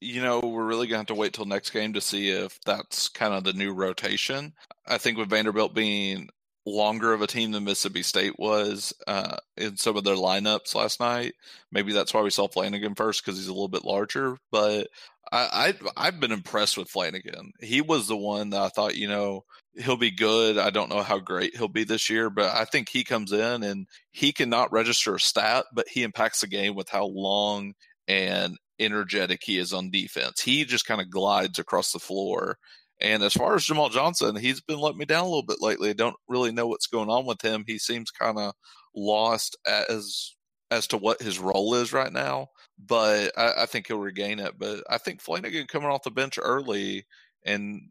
you 0.02 0.22
know, 0.22 0.40
we're 0.40 0.66
really 0.66 0.88
going 0.88 0.96
to 0.96 0.98
have 0.98 1.06
to 1.08 1.16
wait 1.16 1.34
till 1.34 1.46
next 1.46 1.70
game 1.70 1.94
to 1.94 2.02
see 2.02 2.32
if 2.32 2.60
that's 2.66 3.08
kind 3.08 3.34
of 3.34 3.44
the 3.44 3.54
new 3.54 3.72
rotation. 3.72 4.54
I 4.88 4.98
think 4.98 5.18
with 5.18 5.30
Vanderbilt 5.30 5.76
being 5.76 6.30
longer 6.66 7.14
of 7.14 7.22
a 7.22 7.28
team 7.28 7.52
than 7.52 7.64
Mississippi 7.64 8.02
State 8.02 8.38
was 8.38 8.94
uh, 9.08 9.38
in 9.58 9.78
some 9.78 9.96
of 9.96 10.04
their 10.04 10.16
lineups 10.16 10.76
last 10.76 11.00
night, 11.00 11.34
maybe 11.72 11.94
that's 11.94 12.14
why 12.14 12.22
we 12.22 12.32
saw 12.32 12.48
Flanagan 12.48 12.96
first 12.96 13.24
because 13.24 13.38
he's 13.38 13.48
a 13.48 13.54
little 13.54 13.68
bit 13.68 13.86
larger. 13.86 14.38
But 14.52 14.88
I, 15.32 15.74
I 15.98 16.08
I've 16.08 16.20
been 16.20 16.32
impressed 16.32 16.78
with 16.78 16.90
Flanagan. 16.90 17.54
He 17.60 17.82
was 17.82 18.08
the 18.08 18.18
one 18.18 18.50
that 18.50 18.62
I 18.62 18.70
thought, 18.70 18.98
you 18.98 19.08
know, 19.08 19.46
he'll 19.76 19.98
be 19.98 20.12
good. 20.12 20.58
I 20.58 20.72
don't 20.72 20.90
know 20.90 21.04
how 21.04 21.20
great 21.20 21.56
he'll 21.56 21.68
be 21.68 21.84
this 21.84 22.10
year, 22.10 22.32
but 22.32 22.56
I 22.56 22.66
think 22.66 22.90
he 22.90 23.04
comes 23.04 23.32
in 23.32 23.64
and 23.64 23.88
he 24.12 24.34
cannot 24.34 24.72
register 24.72 25.16
a 25.16 25.20
stat, 25.20 25.66
but 25.74 25.88
he 25.88 26.04
impacts 26.04 26.42
the 26.42 26.48
game 26.48 26.76
with 26.76 26.90
how 26.90 27.06
long 27.06 27.74
and 28.08 28.58
energetic 28.82 29.42
he 29.44 29.58
is 29.58 29.74
on 29.74 29.92
defense. 29.92 30.42
He 30.42 30.66
just 30.66 30.86
kind 30.86 31.02
of 31.02 31.10
glides 31.10 31.60
across 31.60 31.92
the 31.92 32.00
floor. 32.00 32.58
And 33.00 33.24
as 33.24 33.34
far 33.34 33.56
as 33.56 33.66
Jamal 33.66 33.90
Johnson, 33.90 34.36
he's 34.36 34.62
been 34.62 34.80
letting 34.80 35.00
me 35.00 35.06
down 35.06 35.24
a 35.24 35.28
little 35.28 35.46
bit 35.46 35.62
lately. 35.62 35.90
I 35.90 35.94
don't 35.94 36.16
really 36.28 36.52
know 36.52 36.68
what's 36.68 36.88
going 36.88 37.10
on 37.10 37.26
with 37.26 37.42
him. 37.42 37.64
He 37.66 37.80
seems 37.80 38.12
kind 38.12 38.38
of 38.38 38.54
lost 38.96 39.58
as 39.68 40.36
as 40.70 40.88
to 40.88 40.98
what 40.98 41.22
his 41.22 41.38
role 41.38 41.76
is 41.76 41.94
right 41.94 42.14
now. 42.14 42.48
But 42.80 43.32
I, 43.38 43.64
I 43.64 43.66
think 43.66 43.88
he'll 43.88 44.00
regain 44.00 44.40
it. 44.40 44.54
But 44.58 44.84
I 44.90 44.98
think 44.98 45.22
Flanagan 45.22 45.68
coming 45.68 45.90
off 45.90 46.04
the 46.04 46.12
bench 46.12 46.40
early 46.42 47.06
and 47.44 47.82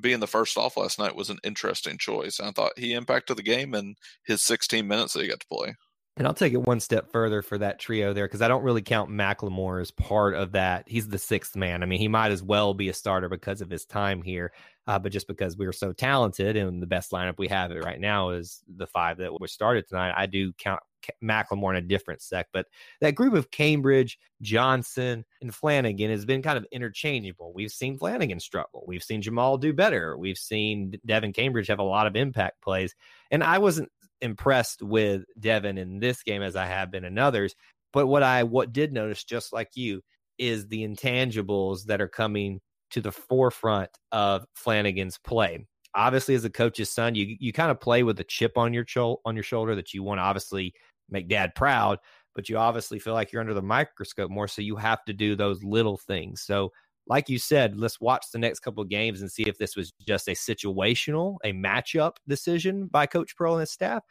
being 0.00 0.20
the 0.20 0.26
first 0.26 0.56
off 0.56 0.76
last 0.76 0.98
night 0.98 1.14
was 1.14 1.30
an 1.30 1.38
interesting 1.44 1.98
choice. 1.98 2.40
I 2.40 2.50
thought 2.50 2.78
he 2.78 2.94
impacted 2.94 3.36
the 3.36 3.42
game 3.42 3.74
in 3.74 3.94
his 4.24 4.42
16 4.42 4.86
minutes 4.86 5.12
that 5.12 5.22
he 5.22 5.28
got 5.28 5.40
to 5.40 5.46
play. 5.46 5.74
And 6.16 6.28
I'll 6.28 6.34
take 6.34 6.52
it 6.52 6.62
one 6.62 6.78
step 6.78 7.10
further 7.10 7.42
for 7.42 7.58
that 7.58 7.80
trio 7.80 8.12
there 8.12 8.26
because 8.26 8.40
I 8.40 8.46
don't 8.46 8.62
really 8.62 8.82
count 8.82 9.10
McLemore 9.10 9.80
as 9.80 9.90
part 9.90 10.34
of 10.34 10.52
that. 10.52 10.84
He's 10.86 11.08
the 11.08 11.18
sixth 11.18 11.56
man. 11.56 11.82
I 11.82 11.86
mean, 11.86 11.98
he 11.98 12.06
might 12.06 12.30
as 12.30 12.42
well 12.42 12.72
be 12.72 12.88
a 12.88 12.94
starter 12.94 13.28
because 13.28 13.60
of 13.60 13.68
his 13.68 13.84
time 13.84 14.22
here, 14.22 14.52
uh, 14.86 14.96
but 14.96 15.10
just 15.10 15.26
because 15.26 15.56
we 15.56 15.66
are 15.66 15.72
so 15.72 15.92
talented 15.92 16.56
and 16.56 16.80
the 16.80 16.86
best 16.86 17.10
lineup 17.10 17.38
we 17.38 17.48
have 17.48 17.72
right 17.72 17.98
now 17.98 18.30
is 18.30 18.62
the 18.76 18.86
five 18.86 19.18
that 19.18 19.40
were 19.40 19.48
started 19.48 19.88
tonight, 19.88 20.14
I 20.16 20.26
do 20.26 20.52
count 20.52 20.80
McLemore 21.22 21.70
in 21.70 21.84
a 21.84 21.86
different 21.86 22.22
sec. 22.22 22.46
But 22.52 22.66
that 23.00 23.16
group 23.16 23.34
of 23.34 23.50
Cambridge, 23.50 24.16
Johnson, 24.40 25.24
and 25.42 25.52
Flanagan 25.52 26.10
has 26.10 26.24
been 26.24 26.42
kind 26.42 26.56
of 26.56 26.66
interchangeable. 26.70 27.52
We've 27.52 27.72
seen 27.72 27.98
Flanagan 27.98 28.38
struggle. 28.38 28.84
We've 28.86 29.02
seen 29.02 29.20
Jamal 29.20 29.58
do 29.58 29.72
better. 29.72 30.16
We've 30.16 30.38
seen 30.38 30.94
Devin 31.04 31.32
Cambridge 31.32 31.66
have 31.66 31.80
a 31.80 31.82
lot 31.82 32.06
of 32.06 32.14
impact 32.14 32.62
plays. 32.62 32.94
And 33.32 33.42
I 33.42 33.58
wasn't 33.58 33.90
impressed 34.20 34.82
with 34.82 35.24
Devin 35.38 35.78
in 35.78 35.98
this 36.00 36.22
game 36.22 36.42
as 36.42 36.56
I 36.56 36.66
have 36.66 36.90
been 36.90 37.04
in 37.04 37.18
others. 37.18 37.54
But 37.92 38.06
what 38.06 38.22
I 38.22 38.42
what 38.42 38.72
did 38.72 38.92
notice, 38.92 39.24
just 39.24 39.52
like 39.52 39.70
you, 39.74 40.02
is 40.38 40.66
the 40.66 40.86
intangibles 40.86 41.84
that 41.84 42.00
are 42.00 42.08
coming 42.08 42.60
to 42.90 43.00
the 43.00 43.12
forefront 43.12 43.90
of 44.12 44.44
Flanagan's 44.54 45.18
play. 45.18 45.66
Obviously, 45.94 46.34
as 46.34 46.44
a 46.44 46.50
coach's 46.50 46.90
son, 46.90 47.14
you 47.14 47.36
you 47.38 47.52
kind 47.52 47.70
of 47.70 47.80
play 47.80 48.02
with 48.02 48.18
a 48.20 48.24
chip 48.24 48.58
on 48.58 48.74
your 48.74 48.84
cho- 48.84 49.20
on 49.24 49.36
your 49.36 49.44
shoulder 49.44 49.74
that 49.74 49.94
you 49.94 50.02
want 50.02 50.18
to 50.18 50.22
obviously 50.22 50.74
make 51.08 51.28
dad 51.28 51.54
proud, 51.54 51.98
but 52.34 52.48
you 52.48 52.56
obviously 52.56 52.98
feel 52.98 53.14
like 53.14 53.32
you're 53.32 53.40
under 53.40 53.54
the 53.54 53.62
microscope 53.62 54.30
more, 54.30 54.48
so 54.48 54.62
you 54.62 54.76
have 54.76 55.04
to 55.04 55.12
do 55.12 55.36
those 55.36 55.62
little 55.62 55.96
things. 55.96 56.42
So 56.42 56.72
like 57.06 57.28
you 57.28 57.38
said, 57.38 57.78
let's 57.78 58.00
watch 58.00 58.26
the 58.32 58.38
next 58.38 58.60
couple 58.60 58.82
of 58.82 58.88
games 58.88 59.20
and 59.20 59.30
see 59.30 59.44
if 59.44 59.58
this 59.58 59.76
was 59.76 59.92
just 60.06 60.28
a 60.28 60.32
situational, 60.32 61.36
a 61.44 61.52
matchup 61.52 62.16
decision 62.26 62.86
by 62.86 63.06
Coach 63.06 63.36
Pearl 63.36 63.54
and 63.54 63.60
his 63.60 63.70
staff, 63.70 64.02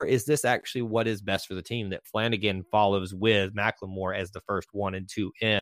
or 0.00 0.06
is 0.06 0.24
this 0.24 0.44
actually 0.44 0.82
what 0.82 1.06
is 1.06 1.22
best 1.22 1.46
for 1.46 1.54
the 1.54 1.62
team 1.62 1.90
that 1.90 2.06
Flanagan 2.06 2.64
follows 2.70 3.14
with 3.14 3.54
McLemore 3.54 4.16
as 4.16 4.30
the 4.30 4.40
first 4.40 4.68
one 4.72 4.94
and 4.94 5.08
two 5.08 5.32
in 5.40 5.60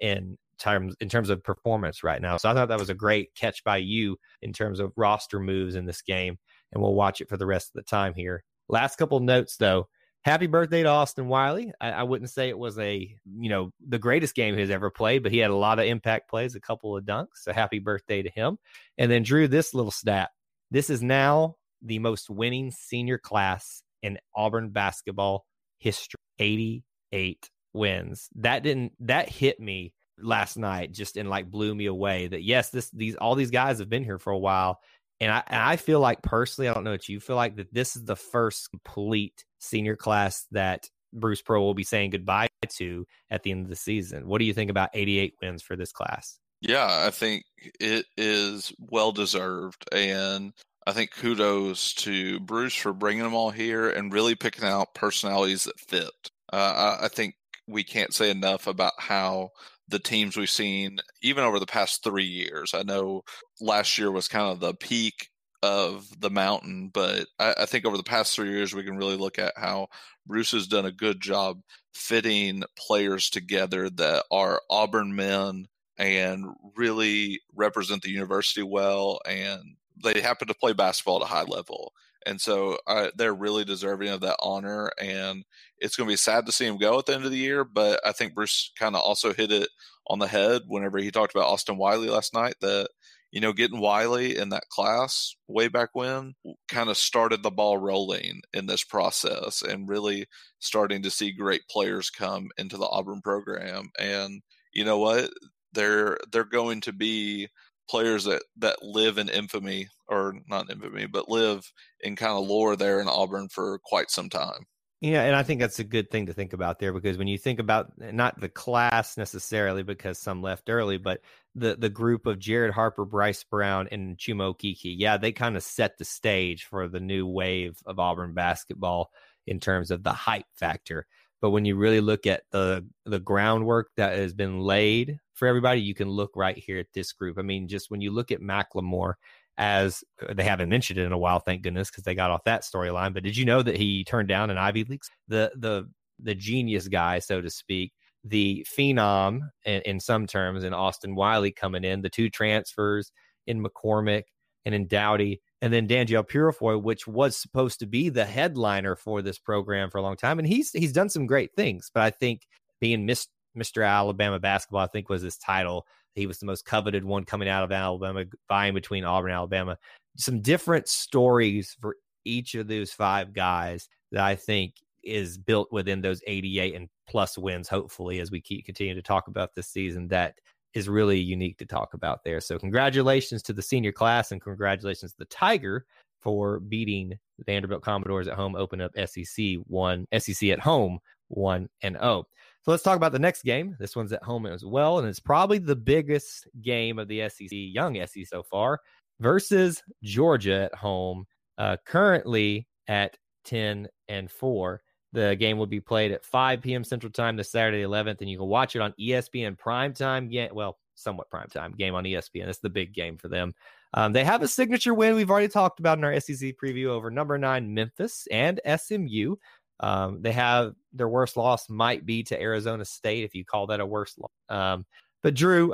in 0.00 0.36
terms 0.58 0.94
in 1.00 1.08
terms 1.08 1.30
of 1.30 1.42
performance 1.42 2.02
right 2.02 2.20
now. 2.20 2.36
So 2.36 2.50
I 2.50 2.54
thought 2.54 2.68
that 2.68 2.78
was 2.78 2.90
a 2.90 2.94
great 2.94 3.34
catch 3.34 3.64
by 3.64 3.78
you 3.78 4.16
in 4.42 4.52
terms 4.52 4.80
of 4.80 4.92
roster 4.96 5.40
moves 5.40 5.76
in 5.76 5.86
this 5.86 6.02
game, 6.02 6.36
and 6.72 6.82
we'll 6.82 6.94
watch 6.94 7.20
it 7.20 7.28
for 7.28 7.36
the 7.36 7.46
rest 7.46 7.68
of 7.68 7.74
the 7.74 7.88
time 7.88 8.12
here. 8.14 8.44
Last 8.68 8.96
couple 8.96 9.20
notes 9.20 9.56
though 9.56 9.88
happy 10.28 10.46
birthday 10.46 10.82
to 10.82 10.88
Austin 10.88 11.26
Wiley. 11.26 11.72
I, 11.80 11.90
I, 11.90 12.02
wouldn't 12.02 12.30
say 12.30 12.48
it 12.48 12.58
was 12.58 12.78
a, 12.78 13.14
you 13.24 13.48
know, 13.48 13.72
the 13.86 13.98
greatest 13.98 14.34
game 14.34 14.56
he's 14.56 14.70
ever 14.70 14.90
played, 14.90 15.22
but 15.22 15.32
he 15.32 15.38
had 15.38 15.50
a 15.50 15.56
lot 15.56 15.78
of 15.78 15.86
impact 15.86 16.28
plays, 16.28 16.54
a 16.54 16.60
couple 16.60 16.96
of 16.96 17.04
dunks. 17.04 17.42
So 17.42 17.52
happy 17.52 17.78
birthday 17.78 18.22
to 18.22 18.30
him. 18.30 18.58
And 18.98 19.10
then 19.10 19.22
Drew, 19.22 19.48
this 19.48 19.74
little 19.74 19.90
stat. 19.90 20.30
This 20.70 20.90
is 20.90 21.02
now 21.02 21.56
the 21.82 21.98
most 21.98 22.28
winning 22.28 22.70
senior 22.70 23.18
class 23.18 23.82
in 24.02 24.18
Auburn 24.36 24.70
basketball 24.70 25.46
history. 25.78 26.18
88 26.38 27.50
wins. 27.72 28.28
That 28.36 28.62
didn't 28.62 28.92
that 29.00 29.28
hit 29.28 29.58
me 29.58 29.92
last 30.20 30.56
night 30.56 30.92
just 30.92 31.16
and 31.16 31.28
like 31.28 31.50
blew 31.50 31.74
me 31.74 31.86
away 31.86 32.28
that 32.28 32.44
yes, 32.44 32.70
this 32.70 32.90
these 32.90 33.16
all 33.16 33.34
these 33.34 33.50
guys 33.50 33.80
have 33.80 33.88
been 33.88 34.04
here 34.04 34.18
for 34.18 34.32
a 34.32 34.38
while 34.38 34.80
and 35.20 35.32
I, 35.32 35.42
and 35.48 35.60
I 35.60 35.76
feel 35.76 36.00
like 36.00 36.22
personally, 36.22 36.68
I 36.68 36.74
don't 36.74 36.84
know 36.84 36.92
what 36.92 37.08
you 37.08 37.18
feel 37.20 37.36
like, 37.36 37.56
that 37.56 37.74
this 37.74 37.96
is 37.96 38.04
the 38.04 38.16
first 38.16 38.70
complete 38.70 39.44
senior 39.58 39.96
class 39.96 40.46
that 40.52 40.88
Bruce 41.12 41.42
Pearl 41.42 41.64
will 41.64 41.74
be 41.74 41.84
saying 41.84 42.10
goodbye 42.10 42.48
to 42.68 43.06
at 43.30 43.42
the 43.42 43.50
end 43.50 43.64
of 43.64 43.70
the 43.70 43.76
season. 43.76 44.28
What 44.28 44.38
do 44.38 44.44
you 44.44 44.52
think 44.52 44.70
about 44.70 44.90
88 44.94 45.34
wins 45.40 45.62
for 45.62 45.76
this 45.76 45.92
class? 45.92 46.38
Yeah, 46.60 47.04
I 47.06 47.10
think 47.10 47.44
it 47.80 48.06
is 48.16 48.72
well 48.78 49.12
deserved. 49.12 49.84
And 49.92 50.52
I 50.86 50.92
think 50.92 51.12
kudos 51.12 51.94
to 51.94 52.40
Bruce 52.40 52.74
for 52.74 52.92
bringing 52.92 53.22
them 53.22 53.34
all 53.34 53.50
here 53.50 53.90
and 53.90 54.12
really 54.12 54.34
picking 54.34 54.64
out 54.64 54.94
personalities 54.94 55.64
that 55.64 55.78
fit. 55.78 56.30
Uh, 56.52 56.96
I, 57.00 57.04
I 57.04 57.08
think 57.08 57.34
we 57.66 57.84
can't 57.84 58.14
say 58.14 58.30
enough 58.30 58.66
about 58.66 58.94
how 58.98 59.50
the 59.88 59.98
teams 59.98 60.36
we've 60.36 60.50
seen 60.50 60.98
even 61.22 61.44
over 61.44 61.58
the 61.58 61.66
past 61.66 62.02
three 62.02 62.24
years. 62.24 62.74
I 62.74 62.82
know 62.82 63.22
last 63.60 63.98
year 63.98 64.10
was 64.10 64.28
kind 64.28 64.50
of 64.50 64.60
the 64.60 64.74
peak 64.74 65.28
of 65.62 66.08
the 66.20 66.30
mountain, 66.30 66.90
but 66.92 67.26
I, 67.38 67.54
I, 67.58 67.66
think 67.66 67.84
over 67.84 67.96
the 67.96 68.04
past 68.04 68.34
three 68.34 68.50
years 68.50 68.74
we 68.74 68.84
can 68.84 68.96
really 68.96 69.16
look 69.16 69.38
at 69.38 69.54
how 69.56 69.88
Bruce 70.26 70.52
has 70.52 70.68
done 70.68 70.86
a 70.86 70.92
good 70.92 71.20
job 71.20 71.60
fitting 71.92 72.62
players 72.76 73.28
together 73.28 73.90
that 73.90 74.24
are 74.30 74.62
Auburn 74.70 75.16
men 75.16 75.66
and 75.96 76.46
really 76.76 77.40
represent 77.54 78.02
the 78.02 78.10
university 78.10 78.62
well, 78.62 79.20
and 79.26 79.76
they 80.02 80.20
happen 80.20 80.46
to 80.46 80.54
play 80.54 80.72
basketball 80.72 81.16
at 81.16 81.22
a 81.22 81.26
high 81.26 81.42
level. 81.42 81.92
And 82.24 82.40
so 82.40 82.78
they're 83.16 83.34
really 83.34 83.64
deserving 83.64 84.10
of 84.10 84.20
that 84.20 84.36
honor. 84.40 84.92
And 85.00 85.44
it's 85.78 85.96
going 85.96 86.06
to 86.06 86.12
be 86.12 86.16
sad 86.16 86.46
to 86.46 86.52
see 86.52 86.66
him 86.66 86.76
go 86.76 86.98
at 86.98 87.06
the 87.06 87.14
end 87.14 87.24
of 87.24 87.30
the 87.30 87.38
year. 87.38 87.64
But 87.64 88.00
I 88.06 88.12
think 88.12 88.34
Bruce 88.34 88.70
kind 88.78 88.94
of 88.94 89.02
also 89.02 89.32
hit 89.32 89.50
it 89.50 89.68
on 90.08 90.18
the 90.18 90.26
head 90.26 90.62
whenever 90.66 90.98
he 90.98 91.10
talked 91.10 91.34
about 91.34 91.48
Austin 91.48 91.78
Wiley 91.78 92.08
last 92.08 92.34
night 92.34 92.54
that, 92.60 92.90
you 93.30 93.40
know, 93.40 93.52
getting 93.52 93.80
Wiley 93.80 94.36
in 94.36 94.48
that 94.50 94.68
class 94.70 95.34
way 95.48 95.68
back 95.68 95.90
when 95.92 96.34
kind 96.68 96.88
of 96.88 96.96
started 96.96 97.42
the 97.42 97.50
ball 97.50 97.76
rolling 97.76 98.40
in 98.52 98.66
this 98.66 98.84
process 98.84 99.62
and 99.62 99.88
really 99.88 100.26
starting 100.60 101.02
to 101.02 101.10
see 101.10 101.32
great 101.32 101.62
players 101.70 102.10
come 102.10 102.48
into 102.56 102.76
the 102.76 102.86
Auburn 102.86 103.20
program. 103.22 103.90
And 103.98 104.42
you 104.72 104.84
know 104.84 104.98
what? 104.98 105.30
They're 105.72 106.18
they're 106.32 106.44
going 106.44 106.80
to 106.82 106.92
be 106.92 107.48
players 107.88 108.24
that 108.24 108.42
that 108.56 108.82
live 108.82 109.18
in 109.18 109.28
infamy 109.28 109.88
or 110.08 110.34
not 110.48 110.70
infamy, 110.70 111.06
but 111.06 111.28
live 111.28 111.70
in 112.00 112.16
kind 112.16 112.32
of 112.32 112.46
lore 112.46 112.76
there 112.76 113.00
in 113.00 113.08
Auburn 113.08 113.48
for 113.48 113.78
quite 113.84 114.10
some 114.10 114.30
time. 114.30 114.66
Yeah, 115.00 115.22
and 115.22 115.36
I 115.36 115.44
think 115.44 115.60
that's 115.60 115.78
a 115.78 115.84
good 115.84 116.10
thing 116.10 116.26
to 116.26 116.32
think 116.32 116.52
about 116.52 116.80
there 116.80 116.92
because 116.92 117.18
when 117.18 117.28
you 117.28 117.38
think 117.38 117.60
about 117.60 117.92
not 117.98 118.40
the 118.40 118.48
class 118.48 119.16
necessarily 119.16 119.84
because 119.84 120.18
some 120.18 120.42
left 120.42 120.68
early, 120.68 120.98
but 120.98 121.20
the 121.58 121.76
the 121.76 121.88
group 121.88 122.26
of 122.26 122.38
Jared 122.38 122.72
Harper, 122.72 123.04
Bryce 123.04 123.44
Brown, 123.44 123.88
and 123.90 124.16
Chuma 124.16 124.54
Okeke. 124.54 124.94
yeah, 124.96 125.16
they 125.16 125.32
kind 125.32 125.56
of 125.56 125.62
set 125.62 125.98
the 125.98 126.04
stage 126.04 126.64
for 126.64 126.88
the 126.88 127.00
new 127.00 127.26
wave 127.26 127.78
of 127.86 127.98
Auburn 127.98 128.34
basketball 128.34 129.10
in 129.46 129.60
terms 129.60 129.90
of 129.90 130.02
the 130.02 130.12
hype 130.12 130.46
factor. 130.54 131.06
But 131.40 131.50
when 131.50 131.64
you 131.64 131.76
really 131.76 132.00
look 132.00 132.26
at 132.26 132.42
the 132.50 132.86
the 133.04 133.20
groundwork 133.20 133.90
that 133.96 134.16
has 134.16 134.34
been 134.34 134.60
laid 134.60 135.18
for 135.34 135.46
everybody, 135.46 135.80
you 135.80 135.94
can 135.94 136.08
look 136.08 136.32
right 136.34 136.56
here 136.56 136.78
at 136.78 136.92
this 136.94 137.12
group. 137.12 137.38
I 137.38 137.42
mean, 137.42 137.68
just 137.68 137.90
when 137.90 138.00
you 138.00 138.10
look 138.10 138.32
at 138.32 138.40
McLemore, 138.40 139.14
as 139.56 140.02
uh, 140.26 140.34
they 140.34 140.44
haven't 140.44 140.68
mentioned 140.68 140.98
it 140.98 141.04
in 141.04 141.12
a 141.12 141.18
while, 141.18 141.40
thank 141.40 141.62
goodness, 141.62 141.90
because 141.90 142.04
they 142.04 142.14
got 142.14 142.30
off 142.30 142.44
that 142.44 142.62
storyline. 142.62 143.14
But 143.14 143.22
did 143.22 143.36
you 143.36 143.44
know 143.44 143.62
that 143.62 143.76
he 143.76 144.04
turned 144.04 144.28
down 144.28 144.50
an 144.50 144.58
Ivy 144.58 144.84
League? 144.84 145.02
The 145.28 145.52
the 145.56 145.88
the 146.20 146.34
genius 146.34 146.88
guy, 146.88 147.20
so 147.20 147.40
to 147.40 147.50
speak, 147.50 147.92
the 148.24 148.66
phenom 148.68 149.40
in, 149.64 149.82
in 149.82 150.00
some 150.00 150.26
terms, 150.26 150.64
in 150.64 150.74
Austin 150.74 151.14
Wiley 151.14 151.52
coming 151.52 151.84
in, 151.84 152.02
the 152.02 152.10
two 152.10 152.28
transfers 152.30 153.12
in 153.46 153.64
McCormick 153.64 154.24
and 154.64 154.74
in 154.74 154.86
Doughty 154.86 155.40
and 155.60 155.72
then 155.72 155.88
Danjel 155.88 156.26
Purifoy, 156.26 156.80
which 156.80 157.06
was 157.06 157.36
supposed 157.36 157.80
to 157.80 157.86
be 157.86 158.08
the 158.08 158.24
headliner 158.24 158.94
for 158.94 159.22
this 159.22 159.38
program 159.38 159.90
for 159.90 159.98
a 159.98 160.02
long 160.02 160.16
time, 160.16 160.38
and 160.38 160.46
he's 160.46 160.70
he's 160.70 160.92
done 160.92 161.08
some 161.08 161.26
great 161.26 161.54
things. 161.54 161.90
But 161.92 162.02
I 162.04 162.10
think 162.10 162.46
being 162.80 163.06
Mr. 163.06 163.86
Alabama 163.86 164.38
basketball, 164.38 164.82
I 164.82 164.86
think 164.86 165.08
was 165.08 165.22
his 165.22 165.36
title. 165.36 165.86
He 166.14 166.26
was 166.26 166.38
the 166.38 166.46
most 166.46 166.64
coveted 166.64 167.04
one 167.04 167.24
coming 167.24 167.48
out 167.48 167.64
of 167.64 167.72
Alabama, 167.72 168.24
vying 168.48 168.74
between 168.74 169.04
Auburn 169.04 169.30
and 169.30 169.36
Alabama. 169.36 169.78
Some 170.16 170.40
different 170.42 170.88
stories 170.88 171.76
for 171.80 171.96
each 172.24 172.54
of 172.54 172.68
those 172.68 172.92
five 172.92 173.32
guys 173.32 173.88
that 174.12 174.24
I 174.24 174.36
think 174.36 174.74
is 175.08 175.38
built 175.38 175.72
within 175.72 176.00
those 176.00 176.22
88 176.26 176.74
and 176.74 176.88
plus 177.08 177.36
wins, 177.38 177.68
hopefully, 177.68 178.20
as 178.20 178.30
we 178.30 178.40
keep 178.40 178.64
continue 178.64 178.94
to 178.94 179.02
talk 179.02 179.28
about 179.28 179.54
this 179.54 179.68
season. 179.68 180.08
That 180.08 180.34
is 180.74 180.88
really 180.88 181.18
unique 181.18 181.58
to 181.58 181.66
talk 181.66 181.94
about 181.94 182.24
there. 182.24 182.40
So 182.40 182.58
congratulations 182.58 183.42
to 183.44 183.52
the 183.52 183.62
senior 183.62 183.92
class 183.92 184.32
and 184.32 184.40
congratulations 184.40 185.12
to 185.12 185.18
the 185.18 185.24
Tiger 185.26 185.86
for 186.20 186.60
beating 186.60 187.18
Vanderbilt 187.46 187.82
Commodores 187.82 188.28
at 188.28 188.34
home, 188.34 188.56
open 188.56 188.80
up 188.80 188.92
SEC 189.06 189.56
one 189.66 190.06
SEC 190.18 190.50
at 190.50 190.60
home 190.60 190.98
one 191.28 191.68
and 191.82 191.96
oh. 191.98 192.26
So 192.62 192.70
let's 192.70 192.82
talk 192.82 192.96
about 192.96 193.12
the 193.12 193.18
next 193.18 193.42
game. 193.42 193.76
This 193.78 193.96
one's 193.96 194.12
at 194.12 194.22
home 194.22 194.46
as 194.46 194.64
well, 194.64 194.98
and 194.98 195.08
it's 195.08 195.20
probably 195.20 195.58
the 195.58 195.76
biggest 195.76 196.48
game 196.60 196.98
of 196.98 197.08
the 197.08 197.28
SEC, 197.28 197.48
young 197.50 197.94
SEC 198.06 198.26
so 198.26 198.42
far, 198.42 198.80
versus 199.20 199.82
Georgia 200.02 200.68
at 200.72 200.74
home, 200.74 201.24
uh, 201.56 201.76
currently 201.86 202.66
at 202.88 203.16
ten 203.44 203.88
and 204.08 204.30
four. 204.30 204.82
The 205.12 205.36
game 205.36 205.58
will 205.58 205.66
be 205.66 205.80
played 205.80 206.12
at 206.12 206.24
5 206.24 206.60
p.m. 206.60 206.84
Central 206.84 207.10
Time 207.10 207.36
this 207.36 207.50
Saturday 207.50 207.82
11th, 207.82 208.20
and 208.20 208.28
you 208.28 208.38
can 208.38 208.46
watch 208.46 208.76
it 208.76 208.82
on 208.82 208.92
ESPN 209.00 209.56
primetime. 209.58 210.30
Game, 210.30 210.50
well, 210.52 210.78
somewhat 210.94 211.30
primetime 211.30 211.76
game 211.76 211.94
on 211.94 212.04
ESPN. 212.04 212.48
It's 212.48 212.58
the 212.58 212.68
big 212.68 212.92
game 212.92 213.16
for 213.16 213.28
them. 213.28 213.54
Um, 213.94 214.12
they 214.12 214.24
have 214.24 214.42
a 214.42 214.48
signature 214.48 214.92
win 214.92 215.14
we've 215.14 215.30
already 215.30 215.48
talked 215.48 215.80
about 215.80 215.98
in 215.98 216.04
our 216.04 216.18
SEC 216.20 216.54
preview 216.62 216.86
over 216.86 217.10
number 217.10 217.38
nine 217.38 217.72
Memphis 217.72 218.28
and 218.30 218.60
SMU. 218.76 219.36
Um, 219.80 220.20
they 220.20 220.32
have 220.32 220.74
their 220.92 221.08
worst 221.08 221.36
loss 221.36 221.70
might 221.70 222.04
be 222.04 222.22
to 222.24 222.40
Arizona 222.40 222.84
State 222.84 223.24
if 223.24 223.34
you 223.34 223.44
call 223.44 223.68
that 223.68 223.80
a 223.80 223.86
worst 223.86 224.18
loss. 224.18 224.30
Um, 224.48 224.84
but 225.22 225.34
Drew, 225.34 225.72